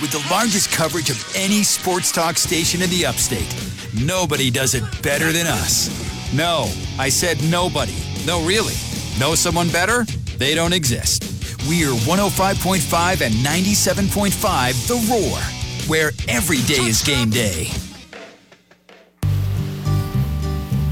[0.00, 3.54] with the largest coverage of any sports talk station in the upstate.
[4.04, 5.88] Nobody does it better than us.
[6.34, 7.94] No, I said nobody.
[8.26, 8.74] No, really.
[9.18, 10.04] Know someone better?
[10.38, 11.24] They don't exist.
[11.68, 17.70] We are 105.5 and 97.5 The Roar, where every day is game day.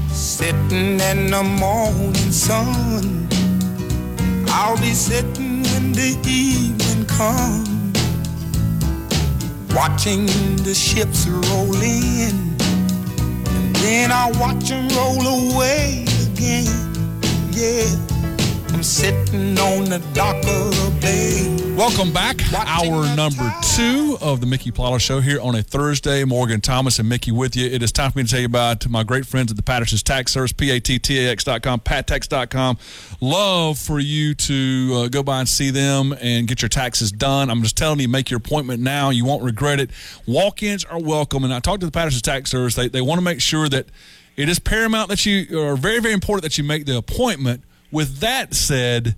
[0.09, 3.27] Sitting in the morning sun,
[4.49, 7.74] I'll be sitting when the evening comes
[9.75, 10.25] watching
[10.63, 12.55] the ships roll in,
[13.55, 16.65] and then I watch them roll away again.
[17.51, 18.14] Yeah.
[18.75, 21.75] I'm sitting on the dock of the bay.
[21.77, 22.41] Welcome back.
[22.53, 26.25] Hour number two of the Mickey Plyler Show here on a Thursday.
[26.25, 27.69] Morgan Thomas and Mickey with you.
[27.69, 30.03] It is time for me to tell you about my great friends at the Patterson's
[30.03, 32.77] Tax Service, P-A-T-T-A-X.com, pattax.com.
[33.21, 37.49] Love for you to uh, go by and see them and get your taxes done.
[37.49, 39.09] I'm just telling you, make your appointment now.
[39.09, 39.89] You won't regret it.
[40.27, 41.45] Walk-ins are welcome.
[41.45, 42.75] And I talked to the Patterson's Tax Service.
[42.75, 43.85] They, they want to make sure that
[44.35, 47.63] it is paramount that you, or very, very important that you make the appointment–
[47.95, 49.15] with that said,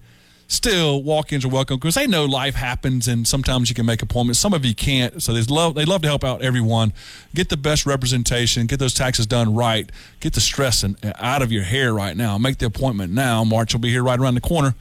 [0.48, 4.40] still walk-ins are welcome because they know life happens and sometimes you can make appointments.
[4.40, 6.94] Some of you can't so they love they love to help out everyone.
[7.34, 9.92] Get the best representation get those taxes done right.
[10.20, 12.38] Get the stress out of your hair right now.
[12.38, 13.44] Make the appointment now.
[13.44, 14.76] March will be here right around the corner.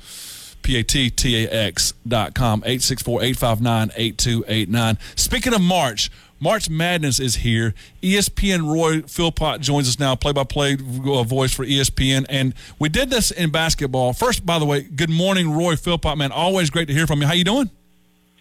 [0.62, 4.98] P-A-T-T-A-X.com, 864-859-8289.
[5.14, 7.74] Speaking of March, March Madness is here.
[8.02, 12.26] ESPN Roy Philpott joins us now, play-by-play uh, voice for ESPN.
[12.28, 14.12] And we did this in basketball.
[14.12, 16.32] First, by the way, good morning, Roy Philpott, man.
[16.32, 17.26] Always great to hear from you.
[17.26, 17.70] How you doing?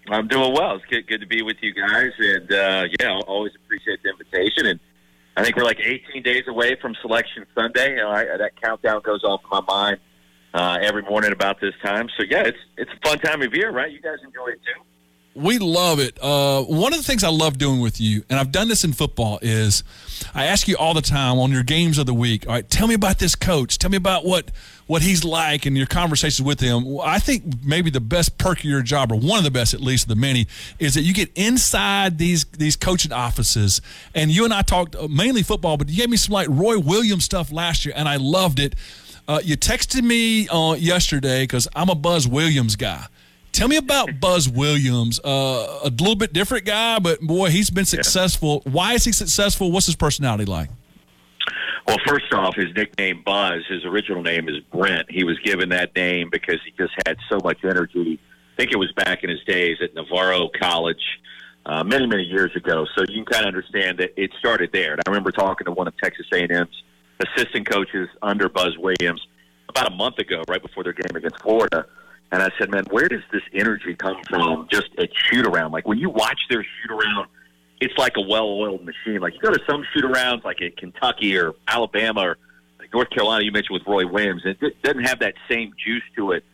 [0.10, 0.76] I'm doing well.
[0.76, 2.12] It's good, good to be with you guys.
[2.20, 4.68] And, uh, yeah, I always appreciate the invitation.
[4.68, 4.80] And
[5.38, 7.92] I think we're like 18 days away from Selection Sunday.
[7.92, 9.98] You know, I, that countdown goes off in my mind
[10.54, 12.10] uh, every morning about this time.
[12.18, 13.92] So, yeah, it's, it's a fun time of year, right?
[13.92, 14.82] You guys enjoy it, too.
[15.36, 16.18] We love it.
[16.22, 18.94] Uh, one of the things I love doing with you, and I've done this in
[18.94, 19.84] football, is
[20.34, 22.48] I ask you all the time on your games of the week.
[22.48, 23.78] All right, tell me about this coach.
[23.78, 24.50] Tell me about what
[24.88, 27.00] what he's like and your conversations with him.
[27.04, 29.82] I think maybe the best perk of your job, or one of the best at
[29.82, 30.48] least of the many,
[30.80, 33.82] is that you get inside these these coaching offices.
[34.14, 37.26] And you and I talked mainly football, but you gave me some like Roy Williams
[37.26, 38.76] stuff last year, and I loved it.
[39.28, 43.08] Uh, you texted me uh, yesterday because I'm a Buzz Williams guy.
[43.56, 47.86] Tell me about Buzz Williams, uh, a little bit different guy, but boy, he's been
[47.86, 48.62] successful.
[48.66, 48.74] Yeah.
[48.74, 49.72] Why is he successful?
[49.72, 50.70] What's his personality like?
[51.88, 55.10] Well, first off, his nickname Buzz, his original name is Brent.
[55.10, 58.20] He was given that name because he just had so much energy.
[58.22, 61.22] I think it was back in his days at Navarro College
[61.66, 62.86] uh, many, many years ago.
[62.94, 64.92] So you can kind of understand that it started there.
[64.92, 66.84] And I remember talking to one of Texas A&M's
[67.22, 69.26] assistant coaches under Buzz Williams
[69.70, 71.86] about a month ago, right before their game against Florida
[72.32, 75.72] and I said, man, where does this energy come from just at shoot around?
[75.72, 77.28] Like when you watch their shoot around,
[77.80, 79.20] it's like a well oiled machine.
[79.22, 82.38] Like you go to some shoot arounds like at Kentucky or Alabama or
[82.96, 86.46] North Carolina, you mentioned with Roy Williams, it doesn't have that same juice to it.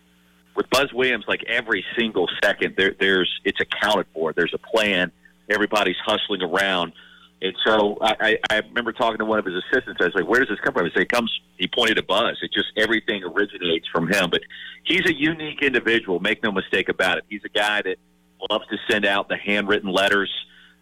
[0.56, 4.34] With Buzz Williams, like every single second, there, there's it's accounted for.
[4.34, 5.12] There's a plan.
[5.50, 6.94] Everybody's hustling around.
[7.42, 10.00] And so I, I remember talking to one of his assistants.
[10.00, 12.04] I was like, "Where does this come from?" He said, "It comes." He pointed to
[12.04, 12.38] Buzz.
[12.42, 14.30] It just everything originates from him.
[14.30, 14.42] But
[14.84, 16.20] he's a unique individual.
[16.20, 17.24] Make no mistake about it.
[17.30, 17.98] He's a guy that
[18.50, 20.32] loves to send out the handwritten letters.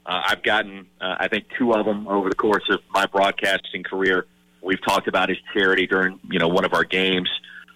[0.05, 3.83] Uh, I've gotten, uh, I think, two of them over the course of my broadcasting
[3.83, 4.25] career.
[4.61, 7.29] We've talked about his charity during, you know, one of our games.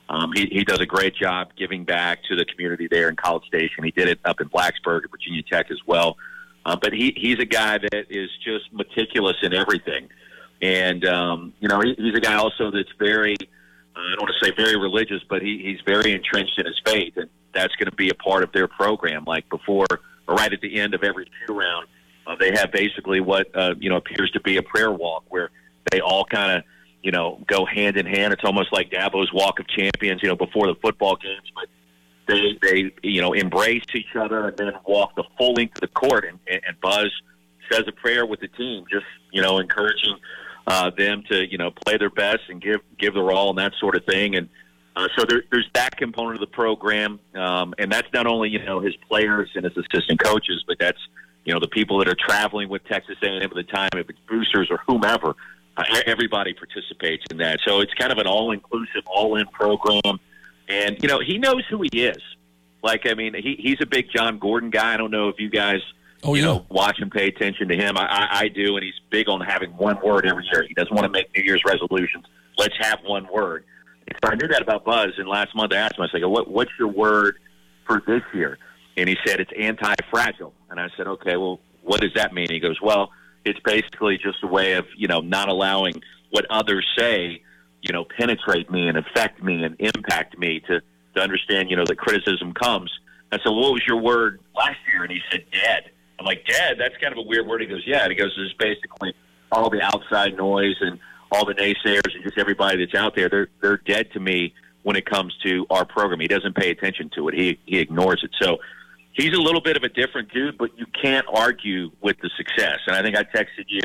[0.09, 3.45] Um, he, he does a great job giving back to the community there in College
[3.45, 3.83] Station.
[3.83, 6.17] He did it up in Blacksburg Virginia Tech as well.
[6.65, 10.09] Uh, but he, he's a guy that is just meticulous in everything.
[10.61, 13.35] And, um, you know, he, he's a guy also that's very,
[13.95, 16.79] uh, I don't want to say very religious, but he, he's very entrenched in his
[16.85, 17.17] faith.
[17.17, 19.25] And that's going to be a part of their program.
[19.25, 19.87] Like before,
[20.27, 21.87] or right at the end of every shoot around,
[22.25, 25.49] uh, they have basically what, uh, you know, appears to be a prayer walk where
[25.91, 26.63] they all kind of,
[27.01, 28.31] you know, go hand in hand.
[28.31, 31.51] It's almost like Dabo's Walk of Champions, you know, before the football games.
[31.53, 31.67] But
[32.27, 35.87] they they you know embrace each other and then walk the full length of the
[35.87, 37.11] court and, and Buzz
[37.71, 40.17] says a prayer with the team, just you know encouraging
[40.67, 43.73] uh, them to you know play their best and give give their all and that
[43.79, 44.35] sort of thing.
[44.35, 44.49] And
[44.95, 48.63] uh, so there, there's that component of the program, um, and that's not only you
[48.63, 50.99] know his players and his assistant coaches, but that's
[51.45, 54.19] you know the people that are traveling with Texas A&M at the time, if it's
[54.29, 55.35] boosters or whomever.
[55.75, 60.19] Uh, everybody participates in that, so it's kind of an all-inclusive, all-in program.
[60.67, 62.21] And you know, he knows who he is.
[62.81, 64.93] Like, I mean, he he's a big Jon Gordon guy.
[64.93, 65.81] I don't know if you guys,
[66.23, 66.47] oh, you yeah.
[66.47, 67.97] know, watch and pay attention to him.
[67.97, 70.65] I, I, I do, and he's big on having one word every year.
[70.67, 72.25] He doesn't want to make New Year's resolutions.
[72.57, 73.65] Let's have one word.
[74.07, 75.11] And so I knew that about Buzz.
[75.17, 77.37] And last month I asked him, I said, "What what's your word
[77.85, 78.57] for this year?"
[78.97, 80.53] and he said it's anti-fragile.
[80.69, 82.47] And I said, okay, well, what does that mean?
[82.49, 83.11] He goes, well,
[83.45, 86.01] it's basically just a way of you know not allowing
[86.31, 87.42] what others say,
[87.83, 90.81] you know, penetrate me and affect me and impact me to
[91.15, 92.91] to understand, you know, that criticism comes.
[93.31, 95.03] I said, what was your word last year?
[95.03, 95.91] And he said, dead.
[96.19, 96.77] I'm like, dead?
[96.79, 97.61] That's kind of a weird word.
[97.61, 98.03] He goes, yeah.
[98.03, 99.13] And he goes, it's basically
[99.51, 100.99] all the outside noise and
[101.31, 103.29] all the naysayers and just everybody that's out there.
[103.29, 104.53] They're they're dead to me
[104.83, 106.19] when it comes to our program.
[106.19, 107.35] He doesn't pay attention to it.
[107.35, 108.31] He he ignores it.
[108.41, 108.57] So
[109.13, 112.79] he's a little bit of a different dude, but you can't argue with the success.
[112.87, 113.81] And I think I texted you,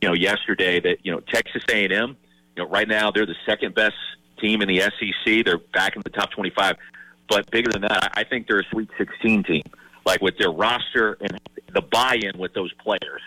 [0.00, 2.16] you know, yesterday that you know Texas A&M,
[2.56, 3.94] you know, right now they're the second best
[4.40, 5.44] team in the SEC.
[5.44, 6.76] They're back in the top 25,
[7.28, 9.62] but bigger than that, I think they're a Sweet 16 team.
[10.04, 11.40] Like with their roster and
[11.72, 13.22] the buy-in with those players,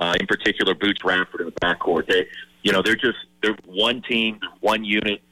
[0.00, 2.08] uh, in particular, Boots Radford in the backcourt.
[2.08, 2.26] They,
[2.62, 5.22] you know, they're just they're one team, one unit.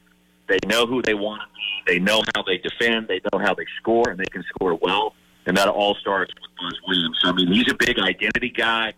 [0.47, 1.93] They know who they want to be.
[1.93, 3.09] They know how they defend.
[3.09, 5.13] They know how they score, and they can score well
[5.47, 7.17] and that all starts with Buzz Williams.
[7.21, 8.93] So, I mean, he's a big identity guy.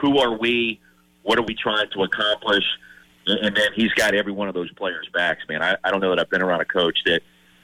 [0.00, 0.80] Who are we?
[1.22, 2.64] What are we trying to accomplish?
[3.28, 5.62] And then he's got every one of those players' backs, man.
[5.62, 7.20] I, I don't know that I've been around a coach that,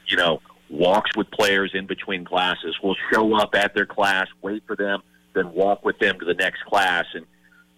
[0.06, 4.62] you know, walks with players in between classes, will show up at their class, wait
[4.66, 5.02] for them,
[5.34, 7.06] then walk with them to the next class.
[7.14, 7.24] And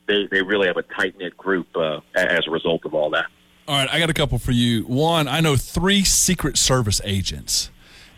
[0.06, 3.26] they, they really have a tight knit group uh, as a result of all that.
[3.68, 4.82] All right, I got a couple for you.
[4.82, 7.70] One, I know three Secret Service agents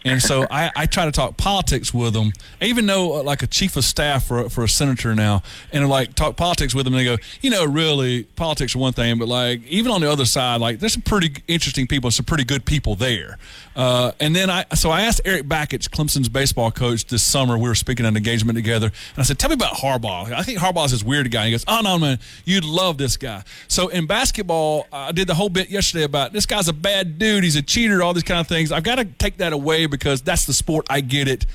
[0.05, 2.33] and so I, I try to talk politics with them.
[2.61, 5.43] Even though uh, like a chief of staff for, for a senator now,
[5.73, 6.95] and like talk politics with them.
[6.95, 10.11] And they go, you know, really, politics are one thing, but like even on the
[10.11, 13.39] other side, like there's some pretty interesting people, some pretty good people there.
[13.77, 17.56] Uh, and then I, so I asked Eric Bakich, Clemson's baseball coach, this summer.
[17.56, 20.33] We were speaking at an engagement together, and I said, "Tell me about Harbaugh.
[20.33, 23.45] I think Harbaugh's this weird guy." He goes, "Oh no, man, you'd love this guy."
[23.69, 27.45] So in basketball, I did the whole bit yesterday about this guy's a bad dude.
[27.45, 28.03] He's a cheater.
[28.03, 28.73] All these kind of things.
[28.73, 30.87] I've got to take that away because that's the sport.
[30.90, 31.46] I get it.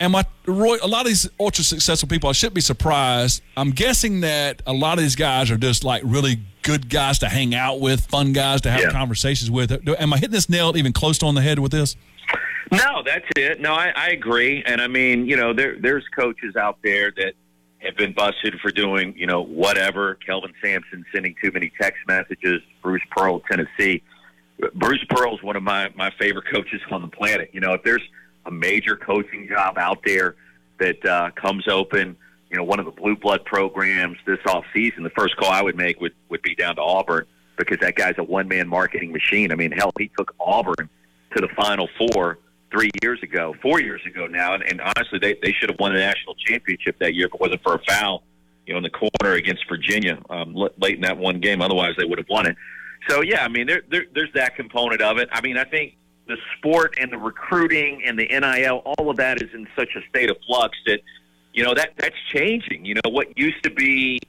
[0.00, 3.42] And my Roy, a lot of these ultra successful people, I shouldn't be surprised.
[3.56, 7.28] I'm guessing that a lot of these guys are just like really good guys to
[7.28, 8.90] hang out with, fun guys to have yeah.
[8.90, 9.70] conversations with.
[9.88, 11.96] Am I hitting this nail even close to on the head with this?
[12.72, 13.60] No, that's it.
[13.60, 14.62] No, I, I agree.
[14.64, 17.34] And I mean, you know, there there's coaches out there that
[17.78, 20.14] have been busted for doing, you know, whatever.
[20.14, 22.62] Kelvin Sampson sending too many text messages.
[22.82, 24.02] Bruce Pearl, Tennessee.
[24.74, 27.50] Bruce Pearl is one of my my favorite coaches on the planet.
[27.52, 28.02] You know, if there's
[28.46, 30.36] a major coaching job out there
[30.78, 32.16] that uh, comes open,
[32.50, 35.62] you know, one of the blue blood programs this off season, the first call I
[35.62, 37.26] would make would would be down to Auburn
[37.56, 39.52] because that guy's a one man marketing machine.
[39.52, 40.88] I mean, hell, he took Auburn
[41.34, 42.38] to the Final Four
[42.70, 45.92] three years ago, four years ago now, and, and honestly, they they should have won
[45.92, 48.22] the national championship that year if it wasn't for a foul,
[48.66, 51.62] you know, in the corner against Virginia um, late in that one game.
[51.62, 52.56] Otherwise, they would have won it.
[53.08, 55.28] So yeah, I mean, there, there there's that component of it.
[55.32, 55.96] I mean, I think
[56.26, 60.00] the sport and the recruiting and the NIL, all of that is in such a
[60.08, 61.00] state of flux that
[61.52, 62.84] you know that that's changing.
[62.84, 64.20] You know, what used to be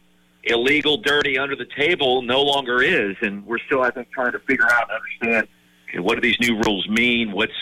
[0.43, 4.39] illegal, dirty, under the table no longer is, and we're still, I think, trying to
[4.39, 5.47] figure out and understand
[5.89, 7.31] okay, what do these new rules mean.
[7.31, 7.53] What's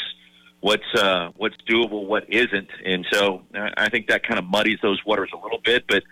[0.61, 5.03] what's uh, what's doable, what isn't, and so I think that kind of muddies those
[5.05, 6.03] waters a little bit, but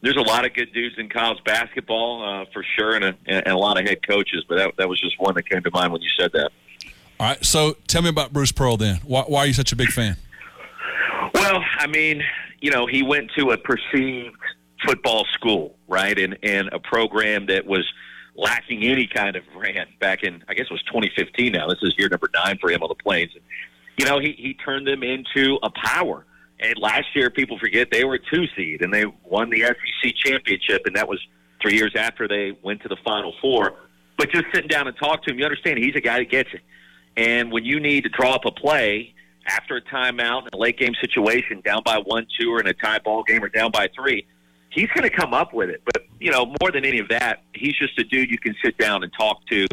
[0.00, 3.46] there's a lot of good dudes in college basketball uh, for sure, and a, and
[3.48, 4.44] a lot of head coaches.
[4.48, 6.50] But that, that was just one that came to mind when you said that.
[7.20, 9.00] All right, so tell me about Bruce Pearl then.
[9.04, 10.16] Why, why are you such a big fan?
[11.34, 12.22] Well, I mean,
[12.60, 14.36] you know, he went to a perceived
[14.86, 17.84] football school, right, and and a program that was
[18.36, 21.52] lacking any kind of brand back in, I guess it was 2015.
[21.52, 23.32] Now this is year number nine for him on the Plains.
[23.98, 26.24] You know, he he turned them into a power
[26.60, 30.14] and last year, people forget they were a two seed and they won the SEC
[30.16, 31.20] championship, and that was
[31.62, 33.74] three years after they went to the Final Four.
[34.16, 36.50] But just sitting down and talk to him, you understand he's a guy that gets
[36.52, 36.60] it.
[37.16, 39.14] And when you need to draw up a play
[39.46, 42.74] after a timeout in a late game situation, down by one, two, or in a
[42.74, 44.26] tie ball game, or down by three,
[44.70, 45.82] he's going to come up with it.
[45.84, 48.76] But you know, more than any of that, he's just a dude you can sit
[48.78, 49.66] down and talk to.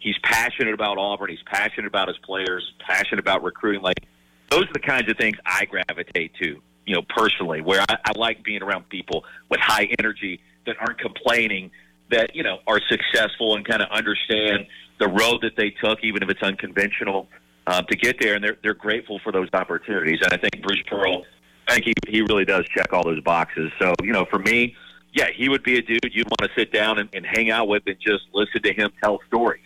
[0.00, 1.30] He's passionate about Auburn.
[1.30, 2.72] He's passionate about his players.
[2.86, 3.82] Passionate about recruiting.
[3.82, 4.06] Like
[4.50, 8.12] those are the kinds of things I gravitate to, you know, personally, where I, I
[8.16, 11.70] like being around people with high energy that aren't complaining,
[12.10, 14.66] that, you know, are successful and kind of understand
[14.98, 17.28] the road that they took, even if it's unconventional,
[17.66, 18.34] um, to get there.
[18.34, 20.20] And they're, they're grateful for those opportunities.
[20.22, 21.24] And I think Bruce Pearl,
[21.68, 23.70] I think he, he really does check all those boxes.
[23.78, 24.74] So, you know, for me,
[25.12, 27.68] yeah, he would be a dude you'd want to sit down and, and hang out
[27.68, 29.62] with and just listen to him tell stories.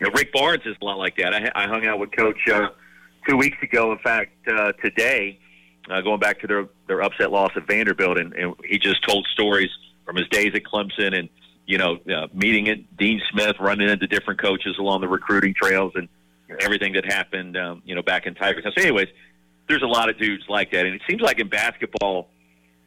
[0.00, 1.34] You know, Rick Barnes is a lot like that.
[1.34, 2.68] I, I hung out with Coach uh,
[3.28, 5.38] two weeks ago, in fact, uh, today,
[5.90, 9.26] uh, going back to their their upset loss at Vanderbilt, and, and he just told
[9.32, 9.70] stories
[10.04, 11.28] from his days at Clemson, and
[11.66, 15.92] you know, uh, meeting at Dean Smith, running into different coaches along the recruiting trails,
[15.94, 16.08] and
[16.60, 18.64] everything that happened, um, you know, back in Tigers.
[18.64, 19.08] So, anyways,
[19.68, 22.28] there's a lot of dudes like that, and it seems like in basketball,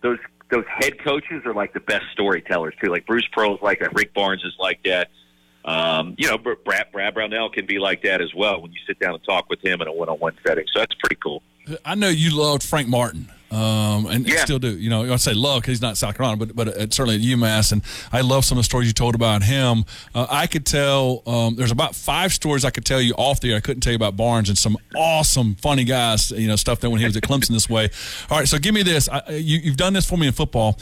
[0.01, 0.17] those
[0.50, 2.89] those head coaches are like the best storytellers too.
[2.89, 3.93] Like Bruce Pearl's like that.
[3.93, 5.10] Rick Barnes is like that.
[5.66, 9.00] Um, you know, Brad, Brad Brownell can be like that as well when you sit
[9.00, 10.66] down and talk with him in a one-on-one setting.
[10.74, 11.44] So that's pretty cool.
[11.86, 14.44] I know you loved Frank Martin um, and Yeah.
[14.44, 14.70] still do.
[14.77, 17.22] You know, I say love because he's not South Carolina, but but uh, certainly at
[17.22, 19.86] UMass, and I love some of the stories you told about him.
[20.13, 23.51] Uh, I could tell um, there's about five stories I could tell you off the
[23.51, 23.58] air.
[23.58, 26.32] I couldn't tell you about Barnes and some awesome, funny guys.
[26.32, 27.89] You know, stuff that when he was at Clemson this way.
[28.29, 29.10] All right, so give me this.
[29.10, 30.77] I, you, you've done this for me in football.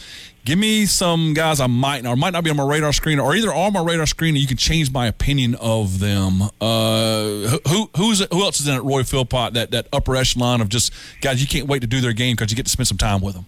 [0.45, 3.35] Give me some guys I might or might not be on my radar screen, or
[3.35, 6.41] either on my radar screen, and you can change my opinion of them.
[6.61, 9.53] Uh, who who's who else is in at Roy Philpott?
[9.55, 12.49] That that upper echelon of just guys you can't wait to do their game because
[12.49, 13.45] you get to spend some time with them.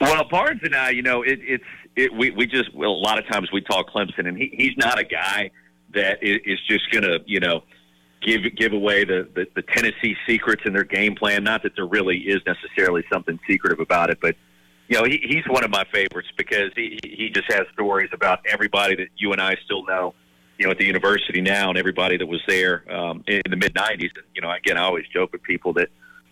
[0.00, 1.64] Well, Barnes and I, you know, it, it's
[1.96, 4.76] it, we we just well, a lot of times we talk Clemson, and he, he's
[4.76, 5.50] not a guy
[5.94, 7.62] that is, just going to you know
[8.22, 11.42] give give away the, the the Tennessee secrets in their game plan.
[11.42, 14.36] Not that there really is necessarily something secretive about it, but
[14.88, 18.40] you know, he, he's one of my favorites because he he just has stories about
[18.46, 20.14] everybody that you and I still know.
[20.58, 23.74] You know, at the university now, and everybody that was there um, in the mid
[23.74, 24.00] '90s.
[24.00, 25.88] And you know, again, I always joke with people that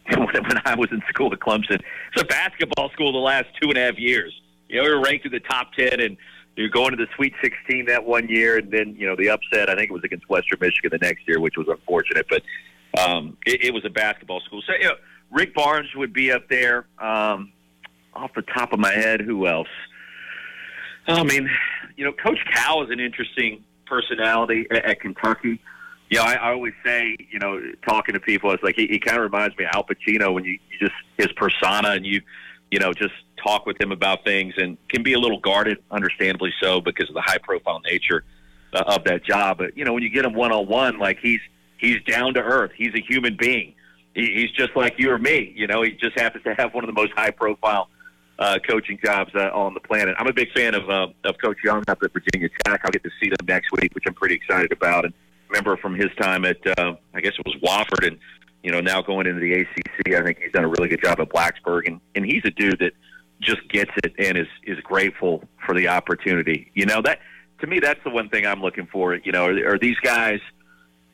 [0.17, 1.81] when, I was in school at Clemson,
[2.13, 4.33] it's a basketball school the last two and a half years.
[4.69, 6.17] You know, we were ranked in the top ten, and
[6.57, 9.69] you're going to the Sweet 16 that one year, and then you know the upset.
[9.69, 12.43] I think it was against Western Michigan the next year, which was unfortunate, but
[12.99, 14.63] um, it, it was a basketball school.
[14.67, 14.95] So, you know,
[15.31, 16.87] Rick Barnes would be up there.
[16.99, 17.53] Um,
[18.15, 19.69] off the top of my head, who else?
[21.07, 21.49] I mean,
[21.97, 25.61] you know, Coach Cal is an interesting personality at, at Kentucky.
[26.13, 29.17] Know, I, I always say, you know, talking to people, it's like he, he kind
[29.19, 32.21] of reminds me of Al Pacino when you, you just his persona and you,
[32.71, 36.53] you know, just talk with him about things and can be a little guarded, understandably
[36.63, 38.25] so, because of the high profile nature
[38.73, 39.59] uh, of that job.
[39.59, 41.41] But you know, when you get him one on one, like he's
[41.79, 42.73] he's down to earth.
[42.77, 43.75] He's a human being.
[44.15, 45.53] He, he's just like you or me.
[45.57, 47.89] You know, he just happens to have one of the most high profile
[48.39, 50.15] uh, coaching jobs uh, on the planet.
[50.19, 52.81] I'm a big fan of uh, of Coach Young up at Virginia Tech.
[52.85, 55.05] I'll get to see them next week, which I'm pretty excited about.
[55.05, 55.15] And
[55.49, 58.19] remember from his time at uh, I guess it was Wofford, and
[58.63, 61.21] you know now going into the ACC, I think he's done a really good job
[61.21, 62.93] at Blacksburg, and and he's a dude that
[63.41, 66.71] just gets it and is is grateful for the opportunity.
[66.75, 67.21] You know that
[67.61, 69.15] to me, that's the one thing I'm looking for.
[69.15, 70.41] You know, are, are these guys?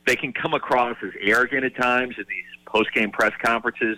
[0.06, 3.96] They can come across as arrogant at times in these post game press conferences,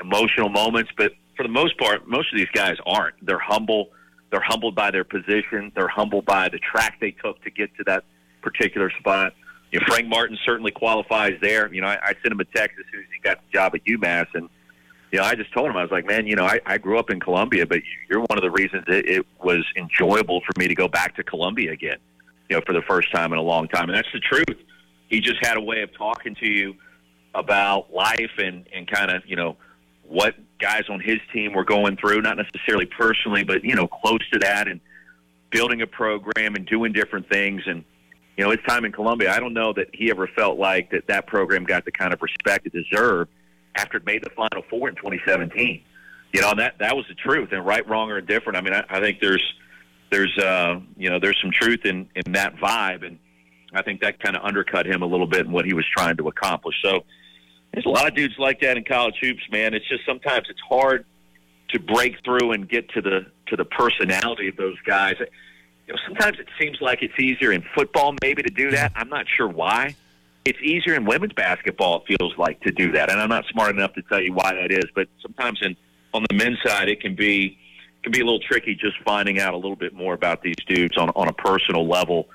[0.00, 3.14] emotional moments, but for the most part, most of these guys aren't.
[3.24, 3.90] They're humble.
[4.30, 5.70] They're humbled by their position.
[5.74, 8.04] They're humbled by the track they took to get to that
[8.42, 9.32] particular spot.
[9.74, 11.72] You know, Frank Martin certainly qualifies there.
[11.74, 13.74] You know, I, I sent him a text as soon as he got the job
[13.74, 14.48] at UMass, and
[15.10, 16.96] you know, I just told him I was like, man, you know, I, I grew
[16.96, 20.68] up in Columbia, but you're one of the reasons it, it was enjoyable for me
[20.68, 21.98] to go back to Columbia again.
[22.48, 24.62] You know, for the first time in a long time, and that's the truth.
[25.08, 26.76] He just had a way of talking to you
[27.34, 29.56] about life and and kind of you know
[30.04, 34.20] what guys on his team were going through, not necessarily personally, but you know, close
[34.32, 34.80] to that, and
[35.50, 37.62] building a program and doing different things.
[37.66, 37.82] And
[38.36, 41.06] you know, his time in Columbia, I don't know that he ever felt like that
[41.06, 43.30] that program got the kind of respect it deserved
[43.76, 45.82] after it made the Final Four in 2017.
[46.32, 47.50] You know, and that that was the truth.
[47.52, 48.56] And right, wrong, or indifferent.
[48.56, 49.44] I mean, I, I think there's
[50.10, 53.18] there's uh, you know there's some truth in in that vibe, and
[53.72, 56.16] I think that kind of undercut him a little bit in what he was trying
[56.16, 56.74] to accomplish.
[56.82, 57.04] So
[57.72, 59.74] there's a lot of dudes like that in college hoops, man.
[59.74, 61.04] It's just sometimes it's hard
[61.70, 65.14] to break through and get to the to the personality of those guys.
[65.86, 68.92] You know, sometimes it seems like it's easier in football maybe to do that.
[68.96, 69.94] I'm not sure why.
[70.44, 72.02] It's easier in women's basketball.
[72.06, 74.54] It feels like to do that, and I'm not smart enough to tell you why
[74.54, 74.84] that is.
[74.94, 75.76] But sometimes in
[76.12, 77.58] on the men's side, it can be
[78.02, 80.96] can be a little tricky just finding out a little bit more about these dudes
[80.96, 82.28] on on a personal level,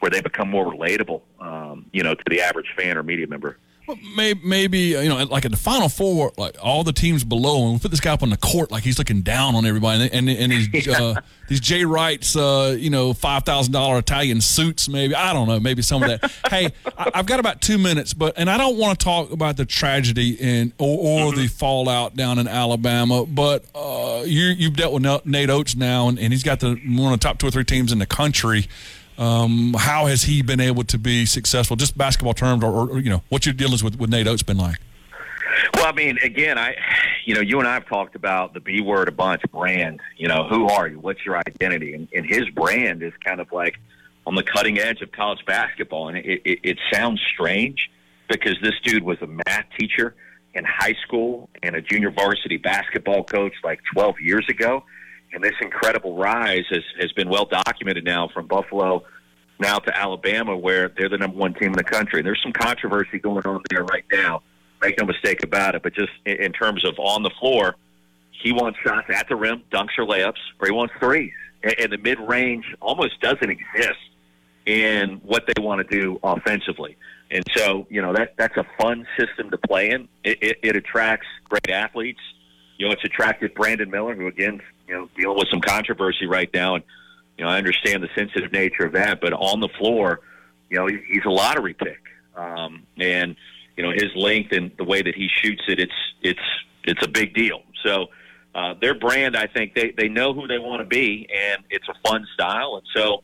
[0.00, 3.58] where they become more relatable, um, you know, to the average fan or media member.
[3.86, 7.64] Well, maybe, maybe you know, like in the Final Four, like all the teams below,
[7.64, 10.04] and we put this guy up on the court like he's looking down on everybody,
[10.04, 14.40] and and, and these uh, these Jay Wright's, uh, you know, five thousand dollar Italian
[14.40, 16.30] suits, maybe I don't know, maybe some of that.
[16.50, 19.56] hey, I, I've got about two minutes, but and I don't want to talk about
[19.56, 24.92] the tragedy and or, or the fallout down in Alabama, but uh, you you've dealt
[24.92, 27.50] with Nate Oats now, and, and he's got the one of the top two or
[27.50, 28.68] three teams in the country.
[29.18, 33.10] Um, how has he been able to be successful, just basketball terms, or, or you
[33.10, 34.78] know, what's your dealings with, with Nate Oats been like?
[35.74, 36.76] Well, I mean, again, I,
[37.24, 40.00] you know, you and I have talked about the B word a bunch, brand.
[40.16, 40.98] You know, who are you?
[40.98, 41.94] What's your identity?
[41.94, 43.78] And, and his brand is kind of like
[44.26, 47.90] on the cutting edge of college basketball, and it, it, it sounds strange
[48.28, 50.14] because this dude was a math teacher
[50.54, 54.84] in high school and a junior varsity basketball coach like 12 years ago.
[55.32, 59.04] And this incredible rise has, has been well documented now from Buffalo
[59.58, 62.20] now to Alabama, where they're the number one team in the country.
[62.20, 64.42] And there's some controversy going on there right now
[64.82, 65.82] Make no mistake about it.
[65.82, 67.76] But just in, terms of on the floor,
[68.42, 71.32] he wants shots at the rim, dunks or layups, or he wants threes.
[71.62, 74.00] And, and the mid range almost doesn't exist
[74.66, 76.96] in what they want to do offensively.
[77.30, 80.08] And so, you know, that that's a fun system to play in.
[80.24, 82.20] It, it, it attracts great athletes.
[82.82, 86.50] You know, it's attracted Brandon Miller, who again, you know, dealing with some controversy right
[86.52, 86.82] now, and
[87.38, 89.20] you know, I understand the sensitive nature of that.
[89.20, 90.18] But on the floor,
[90.68, 92.00] you know, he's a lottery pick,
[92.34, 93.36] um, and
[93.76, 96.40] you know, his length and the way that he shoots it, it's it's
[96.82, 97.62] it's a big deal.
[97.84, 98.06] So.
[98.54, 101.88] Uh, their brand, I think they, they know who they want to be, and it's
[101.88, 102.76] a fun style.
[102.76, 103.22] And so,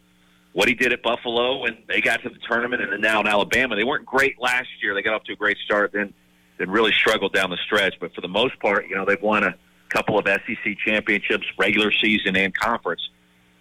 [0.55, 3.27] what he did at Buffalo when they got to the tournament and then now in
[3.27, 3.77] Alabama.
[3.77, 4.95] They weren't great last year.
[4.95, 6.15] They got off to a great start, then
[6.59, 7.95] then really struggled down the stretch.
[8.01, 9.55] But for the most part, you know, they've won a
[9.89, 13.09] couple of SEC championships, regular season and conference.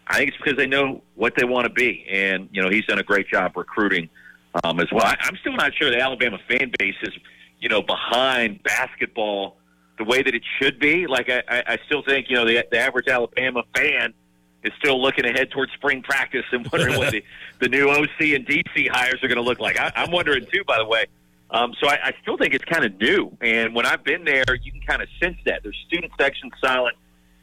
[0.07, 2.85] I think it's because they know what they want to be, and you know he's
[2.85, 4.09] done a great job recruiting
[4.63, 5.05] um, as well.
[5.05, 7.13] I, I'm still not sure the Alabama fan base is,
[7.59, 9.57] you know, behind basketball
[9.97, 11.07] the way that it should be.
[11.07, 14.13] Like I, I still think you know the, the average Alabama fan
[14.63, 17.23] is still looking ahead towards spring practice and wondering what the,
[17.59, 19.77] the new OC and DC hires are going to look like.
[19.77, 21.05] I, I'm wondering too, by the way.
[21.49, 23.35] Um, so I, I still think it's kind of new.
[23.41, 25.61] And when I've been there, you can kind of sense that.
[25.63, 26.95] There's student section silent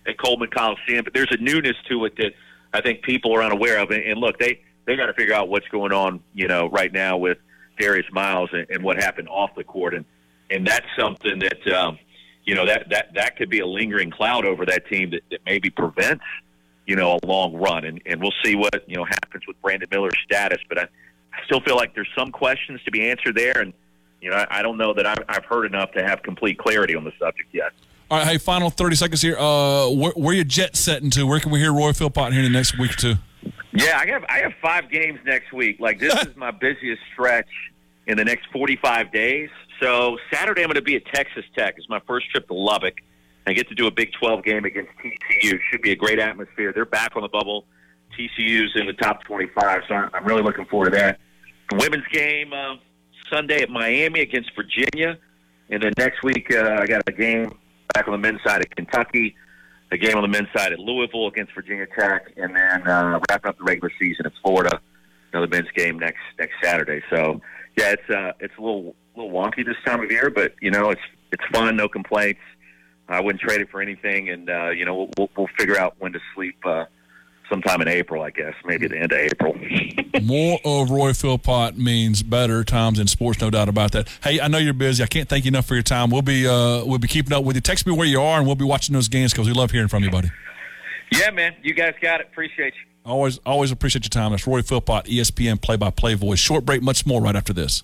[0.07, 2.33] at Coleman Coliseum, but there's a newness to it that
[2.73, 3.91] I think people are unaware of.
[3.91, 6.93] And, and look, they they got to figure out what's going on, you know, right
[6.93, 7.39] now with
[7.79, 10.05] Darius Miles and, and what happened off the court, and
[10.51, 11.99] and that's something that um,
[12.45, 15.41] you know that that that could be a lingering cloud over that team that, that
[15.47, 16.25] maybe prevents
[16.87, 17.85] you know, a long run.
[17.85, 20.59] And, and we'll see what, you know, happens with Brandon Miller's status.
[20.69, 23.59] But I, I still feel like there's some questions to be answered there.
[23.61, 23.73] And,
[24.25, 26.97] you know, I, I don't know that I've, I've heard enough to have complete clarity
[26.97, 27.73] on the subject yet.
[28.11, 29.37] All right, hey, final 30 seconds here.
[29.39, 31.27] Uh, where, where you jet setting to?
[31.27, 33.15] Where can we hear Roy Philpott here in the next week or two?
[33.73, 35.79] Yeah, I have I have five games next week.
[35.79, 37.49] Like this is my busiest stretch
[38.07, 39.51] in the next 45 days.
[39.81, 41.75] So Saturday I'm going to be at Texas Tech.
[41.77, 42.95] It's my first trip to Lubbock.
[43.47, 45.59] I get to do a Big 12 game against TCU.
[45.71, 46.73] Should be a great atmosphere.
[46.73, 47.67] They're back on the bubble.
[48.19, 51.19] TCU's in the top 25, so I'm really looking forward to that.
[51.69, 52.77] The women's game uh,
[53.31, 55.19] Sunday at Miami against Virginia,
[55.71, 57.57] and then next week uh, I got a game
[57.93, 59.35] back on the men's side at Kentucky,
[59.91, 63.49] a game on the men's side at Louisville against Virginia Tech, and then uh, wrapping
[63.49, 64.81] up the regular season at Florida.
[65.33, 67.03] Another men's game next next Saturday.
[67.11, 67.41] So
[67.77, 70.91] yeah, it's uh, it's a little little wonky this time of year, but you know
[70.91, 71.01] it's
[71.33, 72.41] it's fun, no complaints.
[73.09, 76.13] I wouldn't trade it for anything, and uh, you know we'll, we'll figure out when
[76.13, 76.85] to sleep uh,
[77.49, 79.55] sometime in April, I guess, maybe the end of April.
[80.23, 84.09] More of Roy Philpott means better times in sports, no doubt about that.
[84.23, 85.03] Hey, I know you're busy.
[85.03, 86.11] I can't thank you enough for your time.
[86.11, 87.63] We'll be uh, we'll be keeping up with you.
[87.63, 89.89] Text me where you are, and we'll be watching those games because we love hearing
[89.89, 90.31] from you, buddy.
[91.13, 92.29] Yeah, man, you guys got it.
[92.31, 92.81] Appreciate you.
[93.05, 94.31] Always, always appreciate your time.
[94.31, 96.39] That's Roy Philpott, ESPN play-by-play voice.
[96.39, 97.83] Short break, much more right after this.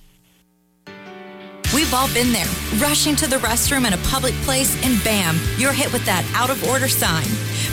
[1.80, 5.72] We've all been there, rushing to the restroom in a public place, and bam, you're
[5.72, 7.24] hit with that out of order sign.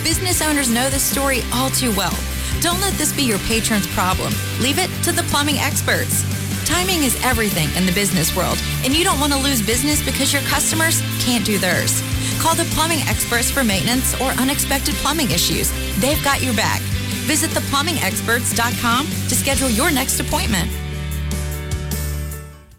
[0.02, 2.16] Business owners know this story all too well.
[2.62, 4.32] Don't let this be your patron's problem.
[4.62, 6.24] Leave it to the plumbing experts.
[6.64, 10.32] Timing is everything in the business world, and you don't want to lose business because
[10.32, 12.00] your customers can't do theirs.
[12.40, 15.68] Call the plumbing experts for maintenance or unexpected plumbing issues.
[16.00, 16.80] They've got your back.
[17.28, 20.72] Visit theplumbingexperts.com to schedule your next appointment.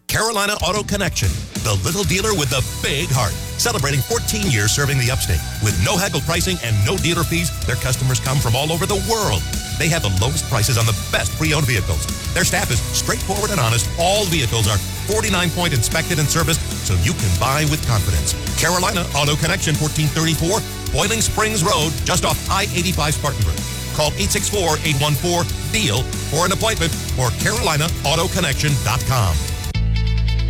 [0.09, 1.29] Carolina Auto Connection,
[1.69, 3.37] the little dealer with the big heart.
[3.61, 5.37] Celebrating 14 years serving the upstate.
[5.61, 8.97] With no haggle pricing and no dealer fees, their customers come from all over the
[9.05, 9.45] world.
[9.77, 12.09] They have the lowest prices on the best pre-owned vehicles.
[12.33, 13.85] Their staff is straightforward and honest.
[14.01, 14.81] All vehicles are
[15.13, 18.33] 49-point inspected and serviced, so you can buy with confidence.
[18.57, 23.61] Carolina Auto Connection, 1434 Boiling Springs Road, just off I-85 Spartanburg.
[23.93, 26.01] Call 864-814-DEAL
[26.33, 29.58] for an appointment or CarolinaAutoConnection.com.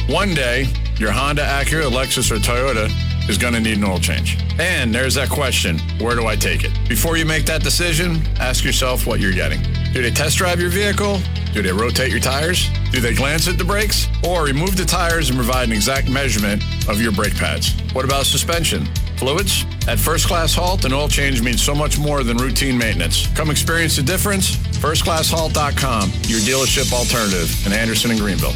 [0.08, 0.66] One day,
[0.96, 2.90] your Honda, Acura, Lexus, or Toyota
[3.28, 4.38] is going to need an oil change.
[4.58, 6.72] And there's that question where do I take it?
[6.88, 9.60] Before you make that decision, ask yourself what you're getting.
[9.92, 11.20] Do they test drive your vehicle?
[11.52, 12.70] Do they rotate your tires?
[12.90, 14.08] Do they glance at the brakes?
[14.26, 17.74] Or remove the tires and provide an exact measurement of your brake pads?
[17.92, 18.86] What about suspension?
[19.18, 19.66] Fluids?
[19.88, 23.26] At First Class Halt, an oil change means so much more than routine maintenance.
[23.36, 24.56] Come experience the difference.
[24.56, 28.54] FirstClassHalt.com, your dealership alternative in Anderson and Greenville.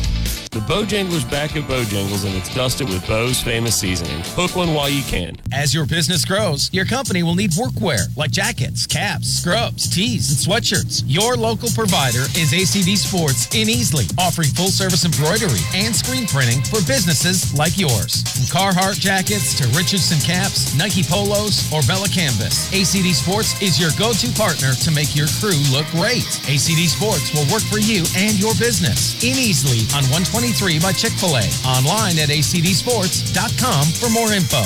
[0.52, 4.20] The Bojangler's back at Bojangles and it's dusted with Bo's famous seasoning.
[4.36, 5.34] Hook one while you can.
[5.50, 10.36] As your business grows, your company will need workwear like jackets, caps, scrubs, tees, and
[10.36, 11.04] sweatshirts.
[11.06, 16.60] Your local provider is ACD Sports in Easley, offering full service embroidery and screen printing
[16.68, 18.20] for businesses like yours.
[18.36, 23.88] From Carhartt jackets to Richardson caps, Nike polos, or Bella canvas, ACD Sports is your
[23.96, 26.28] go to partner to make your crew look great.
[26.44, 30.41] ACD Sports will work for you and your business in Easley on 120.
[30.42, 31.46] 23 by Chick fil A.
[31.64, 34.58] Online at acdsports.com for more info.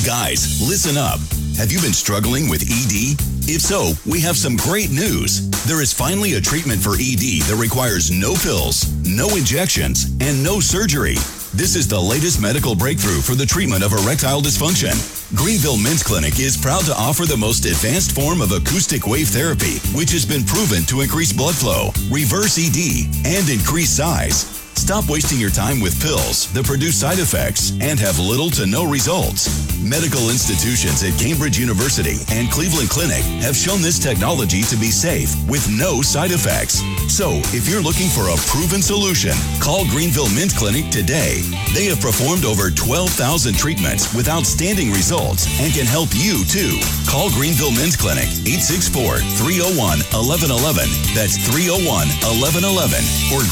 [0.00, 1.20] Guys, listen up.
[1.58, 3.20] Have you been struggling with ED?
[3.44, 5.50] If so, we have some great news.
[5.66, 10.58] There is finally a treatment for ED that requires no pills, no injections, and no
[10.58, 11.16] surgery.
[11.54, 14.98] This is the latest medical breakthrough for the treatment of erectile dysfunction.
[15.36, 19.78] Greenville Men's Clinic is proud to offer the most advanced form of acoustic wave therapy,
[19.94, 24.63] which has been proven to increase blood flow, reverse ED, and increase size.
[24.76, 28.84] Stop wasting your time with pills that produce side effects and have little to no
[28.84, 29.48] results.
[29.80, 35.30] Medical institutions at Cambridge University and Cleveland Clinic have shown this technology to be safe
[35.48, 36.80] with no side effects.
[37.08, 41.44] So, if you're looking for a proven solution, call Greenville Men's Clinic today.
[41.76, 46.80] They have performed over 12,000 treatments with outstanding results and can help you too.
[47.04, 50.88] Call Greenville Men's Clinic 864 301 1111.
[51.12, 53.04] That's 301 1111
[53.36, 53.44] or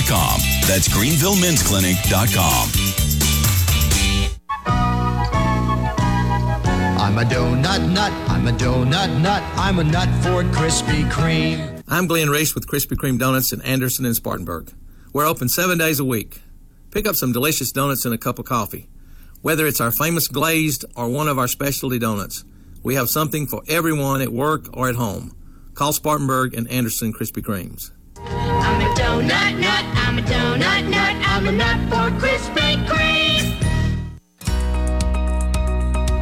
[0.00, 0.40] greenvillemensclinic.com.
[0.66, 2.70] That's greenvillemensclinic.com.
[7.00, 8.12] I'm a donut nut.
[8.30, 9.42] I'm a donut nut.
[9.56, 11.82] I'm a nut for Krispy Kreme.
[11.88, 14.72] I'm Glenn Reese with Krispy Kreme Donuts in Anderson and Spartanburg.
[15.12, 16.40] We're open seven days a week.
[16.92, 18.88] Pick up some delicious donuts and a cup of coffee.
[19.42, 22.44] Whether it's our famous glazed or one of our specialty donuts,
[22.82, 25.36] we have something for everyone at work or at home.
[25.74, 27.90] Call Spartanburg and Anderson Krispy Kremes.
[28.70, 29.84] I'm a donut nut.
[30.04, 31.14] I'm a donut nut.
[31.32, 33.19] I'm a nut for Krispy Kreme.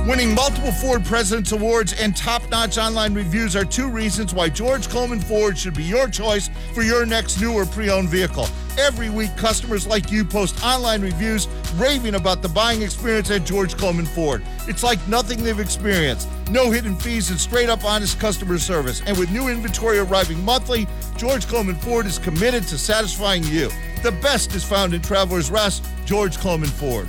[0.09, 4.88] Winning multiple Ford President's Awards and top notch online reviews are two reasons why George
[4.88, 8.49] Coleman Ford should be your choice for your next new or pre owned vehicle.
[8.79, 13.77] Every week, customers like you post online reviews raving about the buying experience at George
[13.77, 14.42] Coleman Ford.
[14.66, 16.27] It's like nothing they've experienced.
[16.51, 19.03] No hidden fees and straight up honest customer service.
[19.07, 20.87] And with new inventory arriving monthly,
[21.18, 23.68] George Coleman Ford is committed to satisfying you.
[24.03, 27.09] The best is found in Traveler's Rest, George Coleman Ford.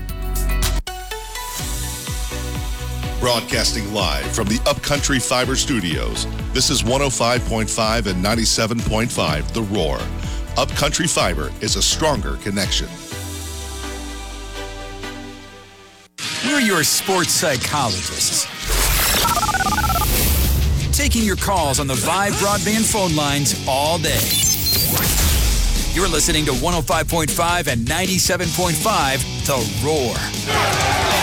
[3.20, 6.26] Broadcasting live from the Upcountry Fiber Studios.
[6.54, 10.00] This is 105.5 and 97.5 The Roar.
[10.58, 12.88] Upcountry Fiber is a stronger connection.
[16.46, 18.48] We're your sports psychologists.
[20.98, 24.30] Taking your calls on the Vibe broadband phone lines all day.
[25.94, 31.19] You're listening to 105.5 and 97.5 The Roar.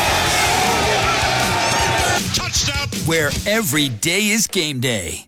[3.06, 5.25] Where every day is game day.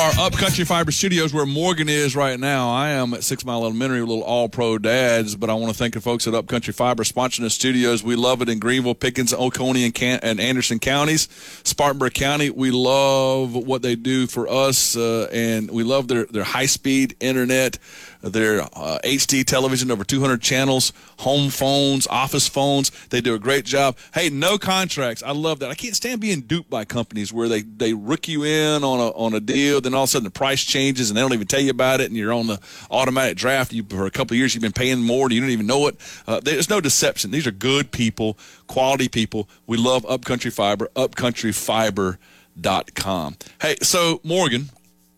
[0.00, 4.00] Our Upcountry Fiber Studios, where Morgan is right now, I am at Six Mile Elementary,
[4.00, 5.36] little all pro dads.
[5.36, 8.02] But I want to thank the folks at Upcountry Fiber sponsoring the studios.
[8.02, 11.28] We love it in Greenville, Pickens, Oconee, and, Can- and Anderson counties,
[11.64, 12.48] Spartanburg County.
[12.48, 17.14] We love what they do for us, uh, and we love their, their high speed
[17.20, 17.76] internet,
[18.22, 22.90] their uh, HD television, over 200 channels, home phones, office phones.
[23.08, 23.96] They do a great job.
[24.14, 25.22] Hey, no contracts.
[25.22, 25.70] I love that.
[25.70, 29.08] I can't stand being duped by companies where they, they rook you in on a,
[29.10, 31.46] on a deal, then all of a sudden the price changes and they don't even
[31.46, 32.58] tell you about it, and you're on the
[32.90, 33.72] automatic draft.
[33.72, 35.86] You, for a couple of years, you've been paying more, and you don't even know
[35.86, 35.96] it.
[36.26, 37.30] Uh, there's no deception.
[37.30, 39.48] These are good people, quality people.
[39.66, 43.36] We love Upcountry Fiber, upcountryfiber.com.
[43.60, 44.70] Hey, so Morgan,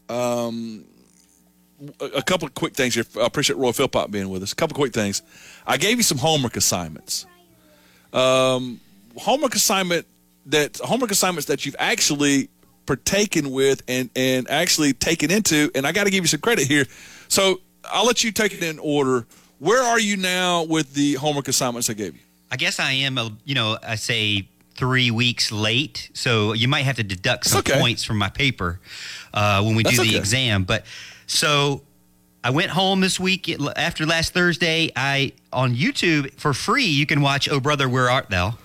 [0.09, 0.85] um,
[2.01, 3.05] a couple of quick things here.
[3.21, 4.53] I appreciate Roy Philpott being with us.
[4.53, 5.23] A couple of quick things.
[5.67, 7.27] I gave you some homework assignments.
[8.13, 8.81] Um,
[9.17, 10.07] homework assignment
[10.47, 12.49] that homework assignments that you've actually
[12.87, 15.71] partaken with and and actually taken into.
[15.75, 16.87] And I got to give you some credit here.
[17.29, 19.27] So I'll let you take it in order.
[19.59, 22.21] Where are you now with the homework assignments I gave you?
[22.51, 26.11] I guess I am, a, you know, I say three weeks late.
[26.15, 27.79] So you might have to deduct some okay.
[27.79, 28.81] points from my paper
[29.33, 30.19] uh, when we That's do the okay.
[30.19, 30.65] exam.
[30.65, 30.85] But
[31.33, 31.83] so
[32.45, 34.91] I went home this week after last Thursday.
[34.97, 36.85] I on YouTube for free.
[36.87, 38.59] You can watch "Oh Brother, Where Art Thou."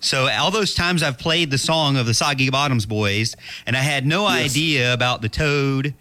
[0.00, 3.80] So all those times I've played the song of the Soggy Bottoms Boys, and I
[3.80, 4.50] had no Yes.
[4.52, 5.94] idea about the toad,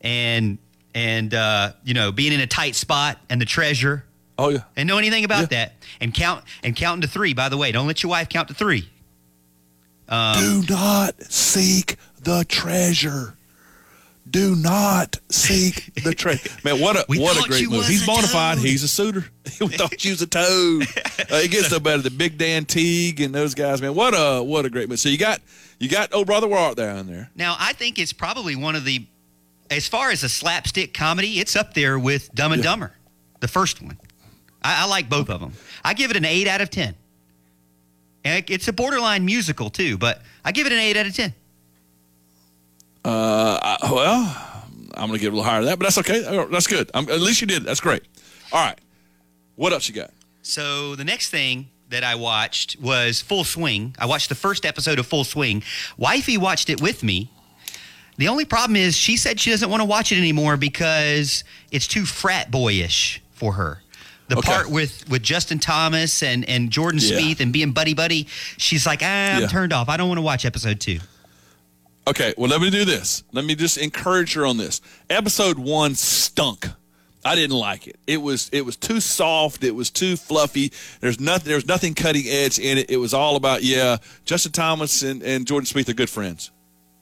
[0.00, 0.58] and
[0.94, 4.04] and uh, you know being in a tight spot and the treasure.
[4.38, 4.62] Oh yeah.
[4.76, 5.74] And know anything about that?
[6.00, 7.34] And count and counting to three.
[7.34, 8.88] By the way, don't let your wife count to three.
[10.08, 13.34] Um, Do not seek the treasure.
[14.28, 16.40] Do not seek the trade.
[16.64, 17.92] Man, what a We what a great movie.
[17.92, 18.58] He's a bona fide.
[18.58, 19.24] He's a suitor.
[19.60, 20.82] we thought you was a toad.
[21.30, 23.94] Uh, it gets no better than Big Dan Teague and those guys, man.
[23.94, 24.96] What a what a great movie.
[24.96, 25.40] So you got
[25.78, 27.30] you got Oh Brother Where Art Thou in there.
[27.34, 29.06] Now, I think it's probably one of the,
[29.70, 32.92] as far as a slapstick comedy, it's up there with Dumb and Dumber,
[33.40, 33.98] the first one.
[34.62, 35.52] I, I like both of them.
[35.84, 36.94] I give it an 8 out of 10.
[38.24, 41.34] And it's a borderline musical, too, but I give it an 8 out of 10.
[43.04, 46.24] Uh, I, well, I'm gonna get a little higher than that, but that's okay.
[46.24, 46.90] Uh, That's good.
[46.94, 47.64] I'm, at least you did.
[47.64, 48.02] That's great.
[48.52, 48.78] All right.
[49.56, 50.10] What else you got?
[50.42, 53.94] So the next thing that I watched was Full Swing.
[53.98, 55.62] I watched the first episode of Full Swing.
[55.96, 57.30] Wifey watched it with me.
[58.16, 61.86] The only problem is she said she doesn't want to watch it anymore because it's
[61.88, 63.80] too frat boyish for her.
[64.28, 64.50] The Okay.
[64.50, 67.18] part with with Justin Thomas and and Jordan Yeah.
[67.18, 69.48] Spieth and being buddy buddy, she's like, ah, I'm Yeah.
[69.48, 69.88] turned off.
[69.90, 71.00] I don't want to watch episode two.
[72.06, 73.24] Okay, well, let me do this.
[73.32, 74.80] Let me just encourage her on this.
[75.08, 76.66] Episode one stunk.
[77.24, 77.96] I didn't like it.
[78.06, 79.64] It was it was too soft.
[79.64, 80.72] It was too fluffy.
[81.00, 81.48] There's nothing.
[81.48, 82.90] There's nothing cutting edge in it.
[82.90, 83.96] It was all about yeah.
[84.26, 86.50] Justin Thomas and, and Jordan Spieth are good friends.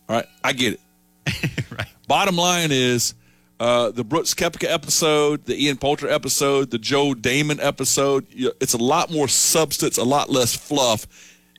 [0.09, 1.65] All right, I get it.
[1.71, 1.89] right.
[2.07, 3.15] Bottom line is
[3.59, 8.27] uh, the Brooks Koepka episode, the Ian Poulter episode, the Joel Dahmen episode.
[8.31, 11.07] It's a lot more substance, a lot less fluff.